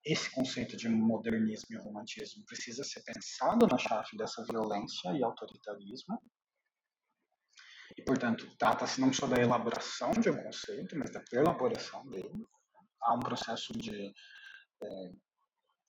esse 0.05 0.31
conceito 0.31 0.77
de 0.77 0.89
modernismo 0.89 1.77
e 1.77 1.77
romantismo 1.77 2.45
precisa 2.47 2.83
ser 2.85 3.03
pensado 3.03 3.67
na 3.67 3.77
chave 3.77 4.17
dessa 4.17 4.43
violência 4.45 5.13
e 5.13 5.23
autoritarismo. 5.23 6.19
E, 7.99 8.03
portanto, 8.03 8.49
trata-se 8.57 9.01
não 9.01 9.13
só 9.13 9.27
da 9.27 9.37
elaboração 9.37 10.13
de 10.13 10.31
um 10.31 10.43
conceito, 10.43 10.97
mas 10.97 11.11
da 11.13 11.23
elaboração 11.33 12.09
dele 12.09 12.47
há 13.03 13.15
um 13.15 13.21
processo 13.21 13.73
de. 13.73 14.13
É, 14.83 15.13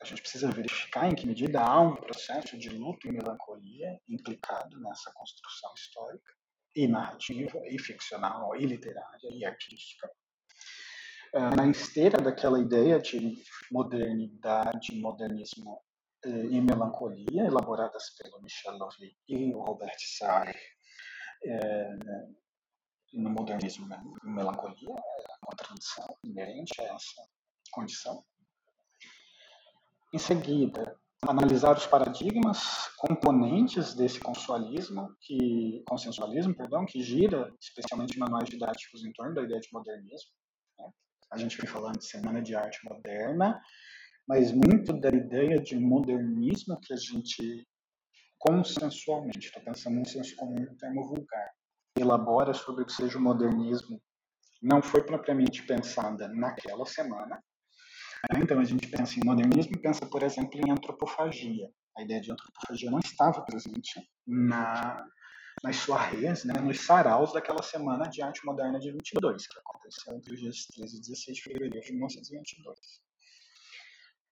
a 0.01 0.05
gente 0.05 0.21
precisa 0.21 0.49
verificar 0.49 1.07
em 1.07 1.15
que 1.15 1.27
medida 1.27 1.61
há 1.61 1.79
um 1.79 1.95
processo 1.95 2.57
de 2.57 2.69
luto 2.69 3.07
e 3.07 3.11
melancolia 3.11 3.99
implicado 4.09 4.79
nessa 4.79 5.11
construção 5.13 5.71
histórica, 5.75 6.33
e 6.75 6.87
narrativa, 6.87 7.59
e 7.67 7.77
ficcional, 7.77 8.55
e 8.55 8.65
literária, 8.65 9.29
e 9.31 9.45
artística. 9.45 10.09
É, 11.33 11.39
na 11.55 11.67
esteira 11.67 12.17
daquela 12.17 12.59
ideia 12.59 12.99
de 12.99 13.35
modernidade, 13.71 14.99
modernismo 14.99 15.81
e 16.23 16.61
melancolia, 16.61 17.45
elaboradas 17.45 18.11
pelo 18.15 18.41
Michel 18.41 18.77
Lovy 18.77 19.17
e 19.27 19.53
o 19.55 19.59
Robert 19.59 19.97
Sarre, 19.97 20.55
é, 21.43 21.95
no 23.13 23.29
modernismo 23.29 23.87
e 24.23 24.27
melancolia, 24.27 24.95
contradição 25.41 26.07
inerente 26.23 26.79
a 26.81 26.83
essa 26.85 27.27
condição. 27.71 28.23
Em 30.13 30.17
seguida, 30.17 30.97
analisar 31.27 31.77
os 31.77 31.85
paradigmas 31.85 32.89
componentes 32.97 33.93
desse 33.93 34.19
consensualismo, 34.19 35.15
que, 35.21 35.83
consensualismo, 35.87 36.55
perdão, 36.55 36.85
que 36.85 37.01
gira 37.01 37.53
especialmente 37.59 38.17
manuais 38.17 38.49
didáticos 38.49 39.05
em 39.05 39.11
torno 39.13 39.35
da 39.35 39.43
ideia 39.43 39.59
de 39.59 39.69
modernismo. 39.71 40.31
Né? 40.79 40.89
A 41.31 41.37
gente 41.37 41.57
vem 41.57 41.67
falando 41.67 41.99
de 41.99 42.05
Semana 42.05 42.41
de 42.41 42.55
Arte 42.55 42.79
Moderna, 42.83 43.61
mas 44.27 44.51
muito 44.51 44.93
da 44.93 45.09
ideia 45.09 45.59
de 45.61 45.77
modernismo 45.79 46.79
que 46.79 46.93
a 46.93 46.97
gente 46.97 47.67
consensualmente, 48.39 49.47
estou 49.47 49.61
pensando 49.61 49.99
em 49.99 50.05
senso 50.05 50.35
comum, 50.35 50.59
um 50.59 50.75
termo 50.75 51.07
vulgar, 51.07 51.51
elabora 51.97 52.53
sobre 52.53 52.83
o 52.83 52.85
que 52.85 52.93
seja 52.93 53.17
o 53.17 53.21
modernismo 53.21 54.01
não 54.61 54.81
foi 54.81 55.03
propriamente 55.03 55.63
pensada 55.63 56.27
naquela 56.27 56.85
semana. 56.85 57.43
Então, 58.37 58.59
a 58.59 58.63
gente 58.63 58.87
pensa 58.87 59.19
em 59.19 59.25
modernismo 59.25 59.73
e 59.75 59.81
pensa, 59.81 60.05
por 60.05 60.21
exemplo, 60.21 60.59
em 60.59 60.71
antropofagia. 60.71 61.67
A 61.97 62.03
ideia 62.03 62.21
de 62.21 62.31
antropofagia 62.31 62.91
não 62.91 62.99
estava 62.99 63.41
presente 63.41 63.99
na, 64.27 65.03
nas 65.63 65.77
soirées, 65.77 66.45
né, 66.45 66.53
nos 66.61 66.79
saraus 66.81 67.33
daquela 67.33 67.63
semana 67.63 68.07
de 68.07 68.21
arte 68.21 68.45
moderna 68.45 68.79
de 68.79 68.91
22, 68.91 69.47
que 69.47 69.59
aconteceu 69.59 70.13
entre 70.13 70.35
os 70.35 70.39
dias 70.39 70.65
13 70.67 70.97
e 70.97 71.01
16 71.01 71.37
de 71.37 71.43
fevereiro 71.43 71.81
de 71.81 71.91
1922. 71.91 72.79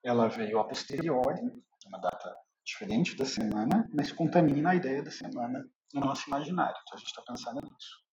Ela 0.03 0.27
veio 0.27 0.59
a 0.59 0.63
posteriori, 0.63 1.41
uma 1.87 1.99
data 1.99 2.35
diferente 2.63 3.15
da 3.15 3.25
semana, 3.25 3.89
mas 3.91 4.11
contamina 4.11 4.69
a 4.69 4.75
ideia 4.75 5.01
da 5.01 5.11
semana 5.11 5.67
no 5.93 6.01
nosso 6.01 6.27
imaginário. 6.27 6.75
Então, 6.81 6.95
a 6.95 6.99
gente 6.99 7.07
está 7.07 7.21
pensando 7.21 7.61
nisso. 7.61 8.09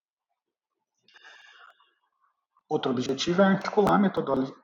Outro 2.69 2.91
objetivo 2.91 3.41
é 3.41 3.45
articular 3.45 3.97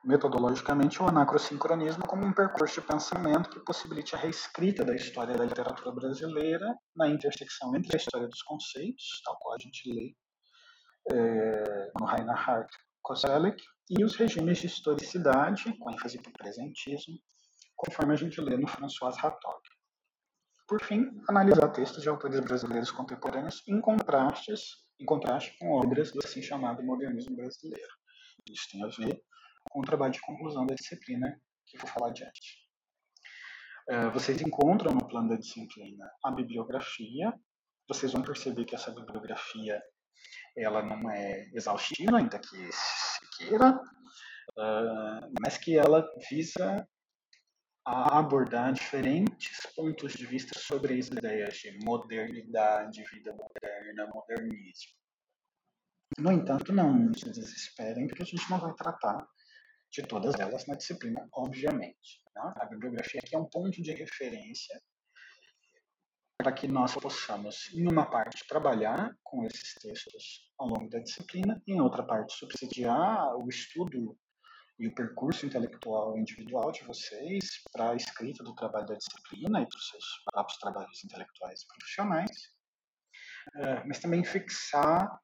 metodologicamente 0.04 1.02
o 1.02 1.08
anacrosincronismo 1.08 2.06
como 2.06 2.26
um 2.26 2.34
percurso 2.34 2.78
de 2.78 2.86
pensamento 2.86 3.48
que 3.48 3.60
possibilite 3.60 4.14
a 4.14 4.18
reescrita 4.18 4.84
da 4.84 4.94
história 4.94 5.34
da 5.34 5.44
literatura 5.44 5.90
brasileira 5.90 6.66
na 6.94 7.08
intersecção 7.08 7.74
entre 7.74 7.96
a 7.96 7.96
história 7.96 8.28
dos 8.28 8.42
conceitos, 8.42 9.22
tal 9.24 9.38
qual 9.38 9.54
a 9.54 9.58
gente 9.58 9.90
lê 9.90 10.14
é, 11.10 11.92
no 11.98 12.04
Reinhard 12.04 12.68
Koselleck, 13.02 13.62
e 13.88 14.04
os 14.04 14.16
regimes 14.16 14.58
de 14.58 14.66
historicidade, 14.66 15.74
com 15.78 15.90
ênfase 15.90 16.20
para 16.20 16.28
o 16.28 16.32
presentismo, 16.34 17.18
conforme 17.74 18.12
a 18.12 18.16
gente 18.16 18.38
lê 18.38 18.58
no 18.58 18.68
François 18.68 19.16
Hartog. 19.16 19.60
Por 20.66 20.82
fim, 20.82 21.10
analisar 21.28 21.68
textos 21.68 22.02
de 22.02 22.08
autores 22.08 22.40
brasileiros 22.40 22.90
contemporâneos 22.90 23.62
em 23.68 23.80
contrastes 23.80 24.84
em 25.00 25.04
contraste 25.04 25.56
com 25.58 25.70
obras 25.72 26.12
do 26.12 26.20
assim 26.24 26.42
chamado 26.42 26.82
modernismo 26.82 27.36
brasileiro. 27.36 27.92
Isso 28.48 28.68
tem 28.70 28.82
a 28.82 28.88
ver 28.88 29.22
com 29.70 29.80
o 29.80 29.84
trabalho 29.84 30.12
de 30.12 30.20
conclusão 30.20 30.66
da 30.66 30.74
disciplina 30.74 31.40
que 31.66 31.78
vou 31.78 31.88
falar 31.88 32.08
adiante. 32.08 32.64
Uh, 33.90 34.10
vocês 34.12 34.40
encontram 34.40 34.94
no 34.94 35.06
plano 35.06 35.30
da 35.30 35.36
disciplina 35.36 36.10
a 36.24 36.30
bibliografia. 36.30 37.32
Vocês 37.88 38.12
vão 38.12 38.22
perceber 38.22 38.64
que 38.64 38.74
essa 38.74 38.90
bibliografia 38.90 39.82
ela 40.56 40.82
não 40.82 41.10
é 41.10 41.50
exaustiva, 41.52 42.18
ainda 42.18 42.38
que 42.38 42.72
se 42.72 43.36
queira, 43.36 43.72
uh, 43.72 45.32
mas 45.42 45.58
que 45.58 45.76
ela 45.76 46.06
visa 46.30 46.88
a 47.86 48.18
abordar 48.18 48.72
diferentes 48.72 49.66
pontos 49.76 50.14
de 50.14 50.24
vista 50.24 50.58
sobre 50.58 50.98
as 50.98 51.08
ideias 51.08 51.58
de 51.58 51.78
modernidade, 51.84 53.04
vida 53.12 53.32
moderna, 53.32 54.06
modernismo. 54.06 54.92
No 56.18 56.32
entanto, 56.32 56.72
não 56.72 57.12
se 57.12 57.26
desesperem, 57.26 58.06
porque 58.06 58.22
a 58.22 58.26
gente 58.26 58.48
não 58.50 58.58
vai 58.58 58.72
tratar 58.74 59.26
de 59.90 60.02
todas 60.06 60.38
elas 60.40 60.66
na 60.66 60.74
disciplina, 60.74 61.28
obviamente. 61.32 62.22
Né? 62.34 62.52
A 62.56 62.64
bibliografia 62.66 63.20
aqui 63.22 63.34
é 63.34 63.38
um 63.38 63.48
ponto 63.48 63.82
de 63.82 63.92
referência 63.92 64.80
para 66.38 66.52
que 66.52 66.66
nós 66.66 66.94
possamos, 66.94 67.72
em 67.74 67.86
uma 67.86 68.10
parte, 68.10 68.46
trabalhar 68.46 69.16
com 69.22 69.44
esses 69.44 69.74
textos 69.74 70.52
ao 70.58 70.68
longo 70.68 70.88
da 70.88 70.98
disciplina, 70.98 71.62
em 71.66 71.80
outra 71.80 72.02
parte, 72.02 72.34
subsidiar 72.34 73.36
o 73.36 73.48
estudo 73.48 74.18
e 74.78 74.88
o 74.88 74.94
percurso 74.94 75.46
intelectual 75.46 76.18
individual 76.18 76.72
de 76.72 76.82
vocês 76.84 77.62
para 77.72 77.90
a 77.90 77.96
escrita 77.96 78.42
do 78.42 78.54
trabalho 78.54 78.86
da 78.86 78.94
disciplina 78.94 79.62
e 79.62 79.66
para 79.66 79.76
os 79.76 79.88
seus 79.88 80.04
próprios 80.24 80.58
trabalhos 80.58 81.04
intelectuais 81.04 81.62
e 81.62 81.66
profissionais, 81.68 82.30
é, 83.56 83.84
mas 83.84 84.00
também 84.00 84.24
fixar 84.24 85.20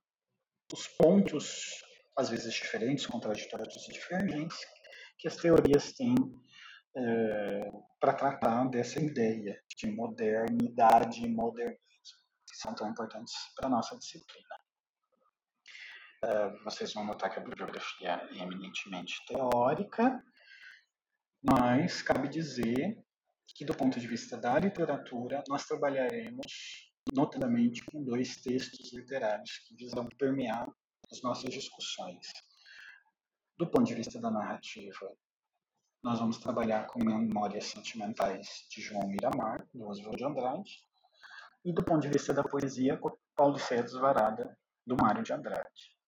os 0.72 0.86
pontos, 0.86 1.82
às 2.16 2.30
vezes 2.30 2.54
diferentes, 2.54 3.06
contraditórios 3.06 3.88
e 3.88 3.92
diferentes, 3.92 4.56
que 5.18 5.26
as 5.26 5.36
teorias 5.36 5.92
têm 5.92 6.14
é, 6.96 7.70
para 7.98 8.14
tratar 8.14 8.68
dessa 8.68 9.00
ideia 9.00 9.60
de 9.76 9.90
modernidade 9.90 11.24
e 11.24 11.28
modernismo, 11.28 11.78
que 12.48 12.56
são 12.56 12.74
tão 12.74 12.88
importantes 12.88 13.34
para 13.56 13.66
a 13.66 13.70
nossa 13.70 13.96
disciplina. 13.98 14.48
Uh, 16.22 16.62
vocês 16.64 16.92
vão 16.92 17.06
notar 17.06 17.32
que 17.32 17.38
a 17.38 17.42
bibliografia 17.42 18.28
é 18.30 18.42
eminentemente 18.42 19.24
teórica, 19.26 20.22
mas 21.42 22.02
cabe 22.02 22.28
dizer 22.28 23.02
que, 23.54 23.64
do 23.64 23.74
ponto 23.74 23.98
de 23.98 24.06
vista 24.06 24.36
da 24.36 24.58
literatura, 24.58 25.42
nós 25.48 25.64
trabalharemos 25.64 26.92
notadamente 27.14 27.82
com 27.86 28.04
dois 28.04 28.36
textos 28.36 28.92
literários 28.92 29.60
que 29.66 29.74
visam 29.74 30.06
permear 30.18 30.68
as 31.10 31.22
nossas 31.22 31.54
discussões. 31.54 32.26
Do 33.58 33.70
ponto 33.70 33.86
de 33.86 33.94
vista 33.94 34.20
da 34.20 34.30
narrativa, 34.30 35.10
nós 36.02 36.18
vamos 36.18 36.38
trabalhar 36.38 36.86
com 36.86 37.02
Memórias 37.02 37.64
Sentimentais 37.64 38.66
de 38.70 38.82
João 38.82 39.08
Miramar, 39.08 39.66
do 39.72 39.86
Oswald 39.86 40.18
de 40.18 40.24
Andrade, 40.24 40.84
e 41.64 41.72
do 41.72 41.82
ponto 41.82 42.02
de 42.02 42.10
vista 42.10 42.34
da 42.34 42.42
poesia, 42.42 43.00
Paulo 43.34 43.58
Cedes 43.58 43.94
Varada, 43.94 44.54
do 44.86 44.96
Mário 44.96 45.22
de 45.22 45.32
Andrade. 45.32 45.99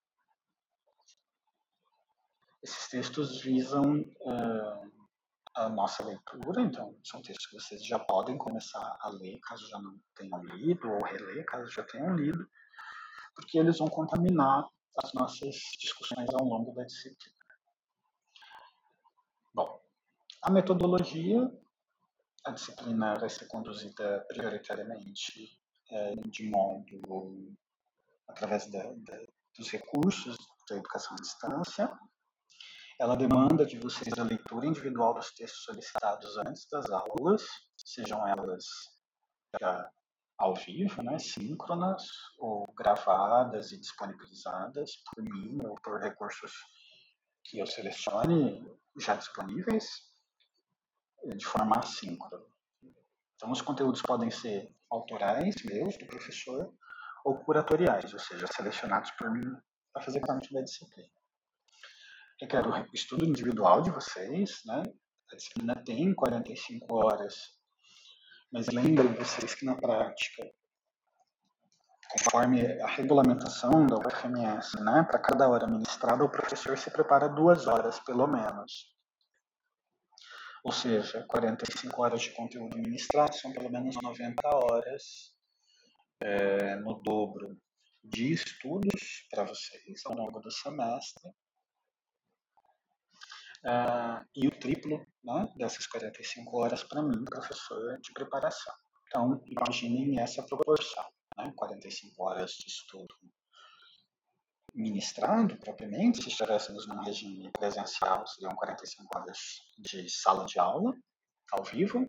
Esses 2.63 2.87
textos 2.87 3.41
visam 3.41 3.99
uh, 3.99 4.91
a 5.55 5.67
nossa 5.67 6.03
leitura, 6.03 6.61
então 6.61 6.97
são 7.03 7.21
textos 7.21 7.45
que 7.47 7.59
vocês 7.59 7.85
já 7.85 7.99
podem 7.99 8.37
começar 8.37 8.97
a 9.01 9.09
ler, 9.09 9.37
caso 9.41 9.67
já 9.67 9.77
não 9.79 9.99
tenham 10.15 10.41
lido, 10.45 10.89
ou 10.89 11.03
reler, 11.03 11.45
caso 11.45 11.69
já 11.69 11.83
tenham 11.83 12.15
lido, 12.15 12.49
porque 13.35 13.59
eles 13.59 13.77
vão 13.77 13.87
contaminar 13.87 14.65
as 15.03 15.13
nossas 15.13 15.55
discussões 15.77 16.29
ao 16.33 16.45
longo 16.45 16.73
da 16.73 16.83
disciplina. 16.85 17.35
Bom, 19.53 19.81
a 20.41 20.49
metodologia, 20.49 21.51
a 22.45 22.51
disciplina 22.51 23.15
vai 23.15 23.29
ser 23.29 23.47
conduzida 23.47 24.25
prioritariamente 24.29 25.59
é, 25.91 26.15
de 26.15 26.49
modo 26.49 27.55
através 28.27 28.71
da, 28.71 28.83
da, 28.83 29.19
dos 29.57 29.69
recursos 29.69 30.37
da 30.69 30.77
educação 30.77 31.15
à 31.17 31.21
distância, 31.21 31.99
ela 33.03 33.17
demanda 33.17 33.65
de 33.65 33.77
vocês 33.77 34.17
a 34.17 34.23
leitura 34.23 34.65
individual 34.65 35.13
dos 35.13 35.29
textos 35.33 35.65
solicitados 35.65 36.37
antes 36.37 36.65
das 36.71 36.89
aulas, 36.89 37.43
sejam 37.75 38.25
elas 38.25 38.63
ao 40.37 40.55
vivo, 40.55 41.03
né, 41.03 41.19
síncronas, 41.19 42.07
ou 42.39 42.65
gravadas 42.73 43.73
e 43.73 43.77
disponibilizadas 43.77 45.03
por 45.03 45.21
mim 45.21 45.59
ou 45.65 45.75
por 45.83 45.99
recursos 45.99 46.53
que 47.43 47.59
eu 47.59 47.67
selecione 47.67 48.65
já 48.97 49.15
disponíveis 49.15 49.85
de 51.35 51.45
forma 51.45 51.75
assíncrona. 51.79 52.45
Então, 53.35 53.51
os 53.51 53.61
conteúdos 53.61 54.01
podem 54.01 54.31
ser 54.31 54.73
autorais, 54.89 55.55
meus, 55.65 55.97
do 55.97 56.07
professor, 56.07 56.73
ou 57.25 57.37
curatoriais, 57.43 58.13
ou 58.13 58.19
seja, 58.19 58.47
selecionados 58.47 59.11
por 59.11 59.29
mim 59.29 59.53
para 59.91 60.03
fazer 60.03 60.21
parte 60.21 60.53
da 60.53 60.61
disciplina 60.61 61.22
requer 62.43 62.67
o 62.67 62.85
estudo 62.93 63.25
individual 63.25 63.81
de 63.81 63.89
vocês, 63.89 64.61
né? 64.65 64.83
A 65.31 65.35
disciplina 65.35 65.75
tem 65.83 66.13
45 66.13 66.93
horas, 66.93 67.35
mas 68.51 68.67
lembrem 68.67 69.13
vocês 69.13 69.55
que 69.55 69.65
na 69.65 69.75
prática, 69.75 70.43
conforme 72.11 72.61
a 72.81 72.87
regulamentação 72.87 73.87
da 73.87 73.95
UFMS, 73.95 74.79
né, 74.83 75.03
para 75.09 75.19
cada 75.19 75.49
hora 75.49 75.65
ministrada, 75.65 76.23
o 76.23 76.29
professor 76.29 76.77
se 76.77 76.91
prepara 76.91 77.29
duas 77.29 77.65
horas, 77.65 77.99
pelo 78.01 78.27
menos. 78.27 78.93
Ou 80.63 80.71
seja, 80.71 81.25
45 81.27 82.01
horas 82.01 82.21
de 82.21 82.31
conteúdo 82.31 82.77
ministrado 82.77 83.35
são 83.35 83.51
pelo 83.51 83.71
menos 83.71 83.95
90 84.01 84.47
horas 84.47 85.33
é, 86.21 86.75
no 86.75 87.01
dobro 87.01 87.57
de 88.03 88.31
estudos 88.33 89.27
para 89.31 89.45
vocês 89.45 90.05
ao 90.05 90.13
longo 90.13 90.39
do 90.39 90.51
semestre 90.51 91.31
uh, 93.65 94.25
e 94.35 94.47
o 94.47 94.59
triplo 94.59 95.05
né, 95.23 95.47
dessas 95.55 95.87
45 95.87 96.57
horas 96.57 96.83
para 96.83 97.01
mim, 97.01 97.23
professor 97.25 97.99
de 97.99 98.11
preparação. 98.13 98.73
Então, 99.07 99.41
imaginem 99.45 100.19
essa 100.19 100.43
proporção, 100.43 101.05
né, 101.37 101.51
45 101.55 102.23
horas 102.23 102.51
de 102.51 102.67
estudo 102.67 103.15
ministrado 104.73 105.55
propriamente, 105.57 106.23
se 106.23 106.29
estivéssemos 106.29 106.87
num 106.87 107.03
regime 107.03 107.51
presencial, 107.51 108.25
seriam 108.25 108.55
45 108.55 109.07
horas 109.15 109.37
de 109.77 110.09
sala 110.09 110.45
de 110.45 110.57
aula, 110.57 110.93
ao 111.51 111.63
vivo, 111.63 112.01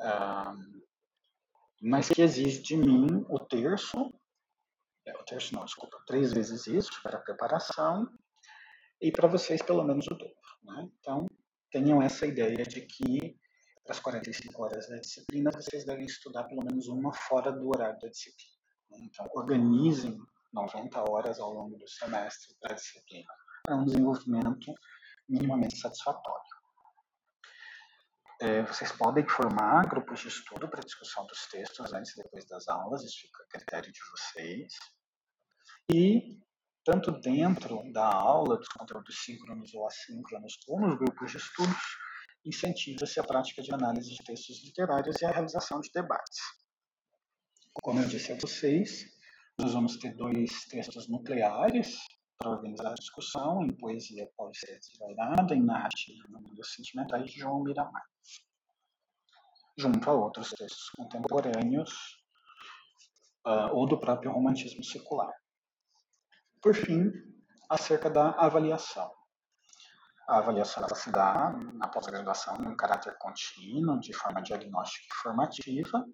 uh, 0.00 0.84
mas 1.82 2.08
que 2.08 2.22
exige 2.22 2.62
de 2.62 2.76
mim 2.76 3.26
o 3.28 3.38
terço, 3.40 4.12
é, 5.06 5.12
o 5.18 5.24
terço 5.24 5.54
não, 5.54 5.64
desculpa, 5.64 6.00
três 6.06 6.32
vezes 6.32 6.66
isso 6.68 7.02
para 7.02 7.18
preparação, 7.18 8.06
e 9.04 9.12
para 9.12 9.28
vocês 9.28 9.60
pelo 9.60 9.84
menos 9.84 10.06
o 10.06 10.14
dobro. 10.14 10.34
Né? 10.62 10.88
Então, 10.98 11.26
tenham 11.70 12.00
essa 12.00 12.26
ideia 12.26 12.64
de 12.64 12.80
que 12.80 13.38
para 13.84 13.92
as 13.92 14.00
45 14.00 14.62
horas 14.62 14.88
da 14.88 14.96
disciplina, 14.96 15.50
vocês 15.50 15.84
devem 15.84 16.06
estudar 16.06 16.44
pelo 16.44 16.64
menos 16.64 16.88
uma 16.88 17.12
fora 17.12 17.52
do 17.52 17.68
horário 17.68 18.00
da 18.00 18.08
disciplina. 18.08 18.56
Né? 18.90 18.98
Então, 19.02 19.26
organizem 19.34 20.16
90 20.54 21.10
horas 21.10 21.38
ao 21.38 21.52
longo 21.52 21.76
do 21.76 21.86
semestre 21.86 22.56
para 22.58 22.72
a 22.72 22.76
disciplina. 22.76 23.28
É 23.68 23.74
um 23.74 23.84
desenvolvimento 23.84 24.72
minimamente 25.28 25.76
satisfatório. 25.76 26.54
É, 28.40 28.62
vocês 28.62 28.90
podem 28.90 29.28
formar 29.28 29.86
grupos 29.86 30.20
de 30.20 30.28
estudo 30.28 30.66
para 30.66 30.80
discussão 30.80 31.26
dos 31.26 31.46
textos 31.48 31.92
antes 31.92 32.12
e 32.12 32.22
depois 32.22 32.46
das 32.46 32.68
aulas, 32.68 33.04
isso 33.04 33.20
fica 33.20 33.42
a 33.42 33.48
critério 33.48 33.92
de 33.92 34.00
vocês. 34.10 34.72
E 35.92 36.43
tanto 36.84 37.10
dentro 37.12 37.82
da 37.92 38.06
aula, 38.06 38.56
dos 38.56 38.68
conteúdos 38.68 39.24
síncronos 39.24 39.72
ou 39.74 39.86
assíncronos, 39.86 40.58
ou 40.68 40.80
nos 40.80 40.96
grupos 40.96 41.30
de 41.30 41.38
estudos, 41.38 41.98
incentiva-se 42.44 43.18
a 43.18 43.24
prática 43.24 43.62
de 43.62 43.72
análise 43.72 44.10
de 44.10 44.22
textos 44.22 44.62
literários 44.64 45.20
e 45.20 45.24
a 45.24 45.30
realização 45.30 45.80
de 45.80 45.90
debates. 45.92 46.38
Como 47.72 48.00
eu 48.00 48.06
disse 48.06 48.32
a 48.32 48.36
vocês, 48.36 49.06
nós 49.58 49.72
vamos 49.72 49.96
ter 49.96 50.14
dois 50.14 50.64
textos 50.66 51.08
nucleares 51.08 51.96
para 52.38 52.50
organizar 52.50 52.90
a 52.90 52.94
discussão, 52.94 53.62
em 53.62 53.72
poesia 53.76 54.28
pode 54.36 54.58
ser 54.58 54.78
desvairada, 54.78 55.54
em 55.54 55.62
narrativa 55.62 56.24
no 56.28 56.40
mundo 56.40 56.64
sentimentais 56.64 57.30
de 57.30 57.38
João 57.38 57.62
Miramar, 57.62 58.04
junto 59.78 60.10
a 60.10 60.12
outros 60.12 60.50
textos 60.50 60.90
contemporâneos 60.90 61.92
uh, 63.46 63.72
ou 63.72 63.86
do 63.86 63.98
próprio 63.98 64.32
romantismo 64.32 64.84
secular. 64.84 65.32
Por 66.64 66.74
fim, 66.74 67.12
acerca 67.68 68.08
da 68.08 68.30
avaliação. 68.30 69.12
A 70.26 70.38
avaliação 70.38 70.88
se 70.94 71.10
dá 71.10 71.52
na 71.74 71.88
pós-graduação 71.88 72.56
em 72.56 72.68
um 72.68 72.74
caráter 72.74 73.18
contínuo, 73.18 74.00
de 74.00 74.14
forma 74.14 74.40
diagnóstica 74.40 75.06
e 75.12 75.22
formativa, 75.22 76.06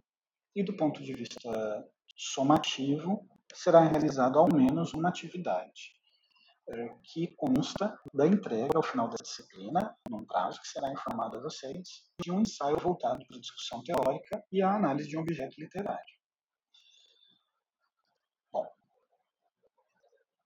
e 0.56 0.64
do 0.64 0.76
ponto 0.76 1.00
de 1.04 1.14
vista 1.14 1.48
somativo, 2.16 3.28
será 3.54 3.78
realizado 3.82 4.40
ao 4.40 4.52
menos 4.52 4.92
uma 4.92 5.10
atividade, 5.10 5.94
eh, 6.68 6.96
que 7.04 7.28
consta 7.36 7.96
da 8.12 8.26
entrega 8.26 8.72
ao 8.74 8.82
final 8.82 9.08
da 9.08 9.18
disciplina, 9.22 9.96
num 10.10 10.24
prazo 10.24 10.60
que 10.60 10.66
será 10.66 10.90
informado 10.90 11.36
a 11.36 11.42
vocês, 11.42 12.10
de 12.20 12.32
um 12.32 12.40
ensaio 12.40 12.76
voltado 12.76 13.24
para 13.24 13.36
a 13.36 13.40
discussão 13.40 13.84
teórica 13.84 14.44
e 14.50 14.60
a 14.60 14.74
análise 14.74 15.08
de 15.08 15.16
um 15.16 15.20
objeto 15.20 15.54
literário. 15.60 16.18
Bom, 18.52 18.66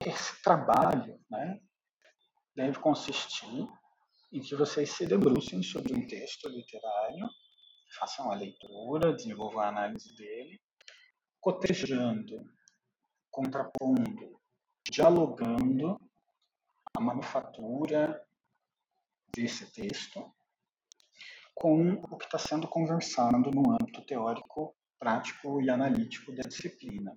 esse 0.04 0.42
trabalho 0.42 1.20
né, 1.30 1.60
deve 2.54 2.78
consistir 2.78 3.66
em 4.32 4.40
que 4.40 4.54
vocês 4.54 4.90
se 4.90 5.06
debrucem 5.06 5.62
sobre 5.62 5.94
um 5.94 6.06
texto 6.06 6.48
literário, 6.48 7.28
façam 7.98 8.30
a 8.30 8.34
leitura, 8.34 9.12
desenvolvam 9.12 9.60
a 9.60 9.68
análise 9.68 10.14
dele, 10.16 10.60
cotejando, 11.40 12.44
contrapondo, 13.30 14.40
dialogando 14.90 16.00
a 16.96 17.00
manufatura 17.00 18.20
desse 19.34 19.70
texto 19.72 20.32
com 21.54 21.92
o 21.92 22.16
que 22.16 22.24
está 22.24 22.38
sendo 22.38 22.66
conversado 22.66 23.50
no 23.50 23.72
âmbito 23.72 24.04
teórico, 24.04 24.76
prático 24.98 25.60
e 25.60 25.70
analítico 25.70 26.34
da 26.34 26.42
disciplina. 26.42 27.16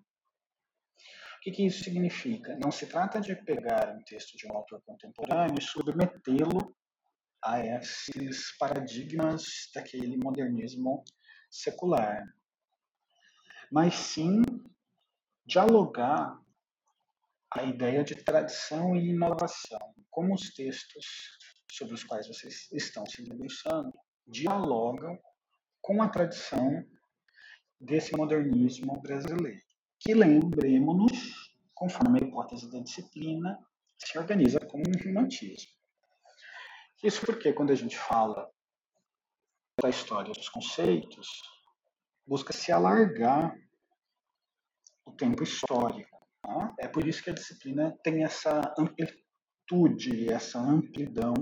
O 1.47 1.49
que, 1.49 1.55
que 1.55 1.65
isso 1.65 1.85
significa? 1.85 2.57
Não 2.61 2.69
se 2.69 2.85
trata 2.87 3.21
de 3.21 3.33
pegar 3.33 3.95
um 3.95 4.03
texto 4.03 4.35
de 4.35 4.45
um 4.47 4.53
autor 4.53 4.81
contemporâneo 4.81 5.57
e 5.57 5.63
submetê-lo 5.63 6.75
a 7.41 7.65
esses 7.65 8.57
paradigmas 8.57 9.45
daquele 9.73 10.17
modernismo 10.17 11.05
secular, 11.49 12.21
mas 13.71 13.95
sim 13.95 14.41
dialogar 15.45 16.37
a 17.49 17.63
ideia 17.63 18.03
de 18.03 18.15
tradição 18.15 18.93
e 18.93 19.11
inovação, 19.11 19.95
como 20.09 20.33
os 20.33 20.53
textos 20.53 21.37
sobre 21.71 21.93
os 21.93 22.03
quais 22.03 22.27
vocês 22.27 22.69
estão 22.73 23.05
se 23.05 23.23
debruçando 23.23 23.93
dialogam 24.27 25.17
com 25.79 26.03
a 26.03 26.09
tradição 26.09 26.85
desse 27.79 28.13
modernismo 28.17 29.01
brasileiro 29.01 29.65
que 29.99 30.13
lembremos-nos, 30.13 31.33
conforme 31.77 32.19
a 32.19 32.23
hipótese 32.23 32.69
da 32.71 32.79
disciplina, 32.79 33.57
se 33.97 34.17
organiza 34.17 34.59
como 34.59 34.83
um 34.87 35.03
romantismo. 35.03 35.71
Isso 37.03 37.25
porque 37.25 37.53
quando 37.53 37.71
a 37.71 37.75
gente 37.75 37.97
fala 37.97 38.49
da 39.79 39.89
história 39.89 40.33
dos 40.33 40.49
conceitos, 40.49 41.27
busca 42.25 42.51
se 42.51 42.71
alargar 42.71 43.55
o 45.05 45.11
tempo 45.11 45.43
histórico. 45.43 46.17
Tá? 46.41 46.75
É 46.79 46.87
por 46.87 47.07
isso 47.07 47.23
que 47.23 47.29
a 47.29 47.33
disciplina 47.33 47.95
tem 48.03 48.23
essa 48.23 48.61
amplitude, 48.77 50.31
essa 50.31 50.59
amplidão 50.59 51.33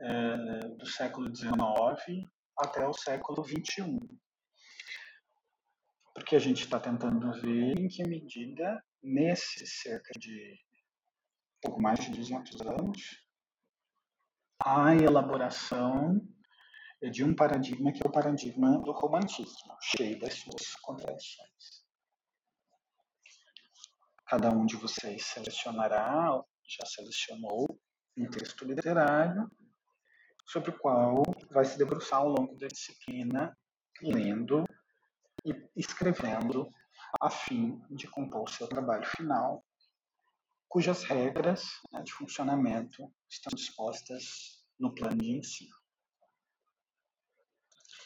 é, 0.00 0.36
do 0.76 0.86
século 0.86 1.34
XIX 1.34 2.28
até 2.58 2.86
o 2.86 2.92
século 2.92 3.44
XXI 3.44 4.00
porque 6.14 6.36
a 6.36 6.38
gente 6.38 6.62
está 6.62 6.78
tentando 6.78 7.32
ver 7.40 7.78
em 7.78 7.88
que 7.88 8.04
medida, 8.04 8.82
nesses 9.04 9.82
cerca 9.82 10.18
de 10.18 10.58
pouco 11.60 11.80
mais 11.80 12.00
de 12.00 12.10
200 12.10 12.60
anos, 12.62 13.22
a 14.58 14.94
elaboração 14.94 16.20
de 17.12 17.22
um 17.22 17.34
paradigma 17.34 17.92
que 17.92 18.02
é 18.02 18.08
o 18.08 18.12
paradigma 18.12 18.78
do 18.80 18.92
romantismo, 18.92 19.76
cheio 19.80 20.18
das 20.18 20.34
suas 20.34 20.74
contradições. 20.76 21.84
Cada 24.26 24.50
um 24.50 24.64
de 24.64 24.76
vocês 24.76 25.26
selecionará, 25.26 26.42
já 26.66 26.86
selecionou, 26.86 27.78
um 28.16 28.30
texto 28.30 28.64
literário 28.64 29.50
sobre 30.46 30.70
o 30.70 30.78
qual 30.78 31.22
vai 31.50 31.64
se 31.64 31.76
debruçar 31.76 32.20
ao 32.20 32.28
longo 32.28 32.56
da 32.56 32.68
disciplina, 32.68 33.56
lendo 34.00 34.64
e 35.44 35.52
escrevendo 35.76 36.68
a 37.20 37.30
fim 37.30 37.80
de 37.90 38.08
compor 38.08 38.48
seu 38.50 38.66
trabalho 38.66 39.06
final, 39.06 39.64
cujas 40.68 41.04
regras 41.04 41.64
né, 41.92 42.02
de 42.02 42.12
funcionamento 42.12 43.12
estão 43.28 43.52
dispostas 43.54 44.64
no 44.78 44.94
plano 44.94 45.16
de 45.16 45.38
ensino. 45.38 45.74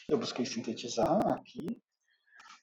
Eu 0.07 0.17
busquei 0.17 0.45
sintetizar 0.45 1.19
aqui 1.33 1.81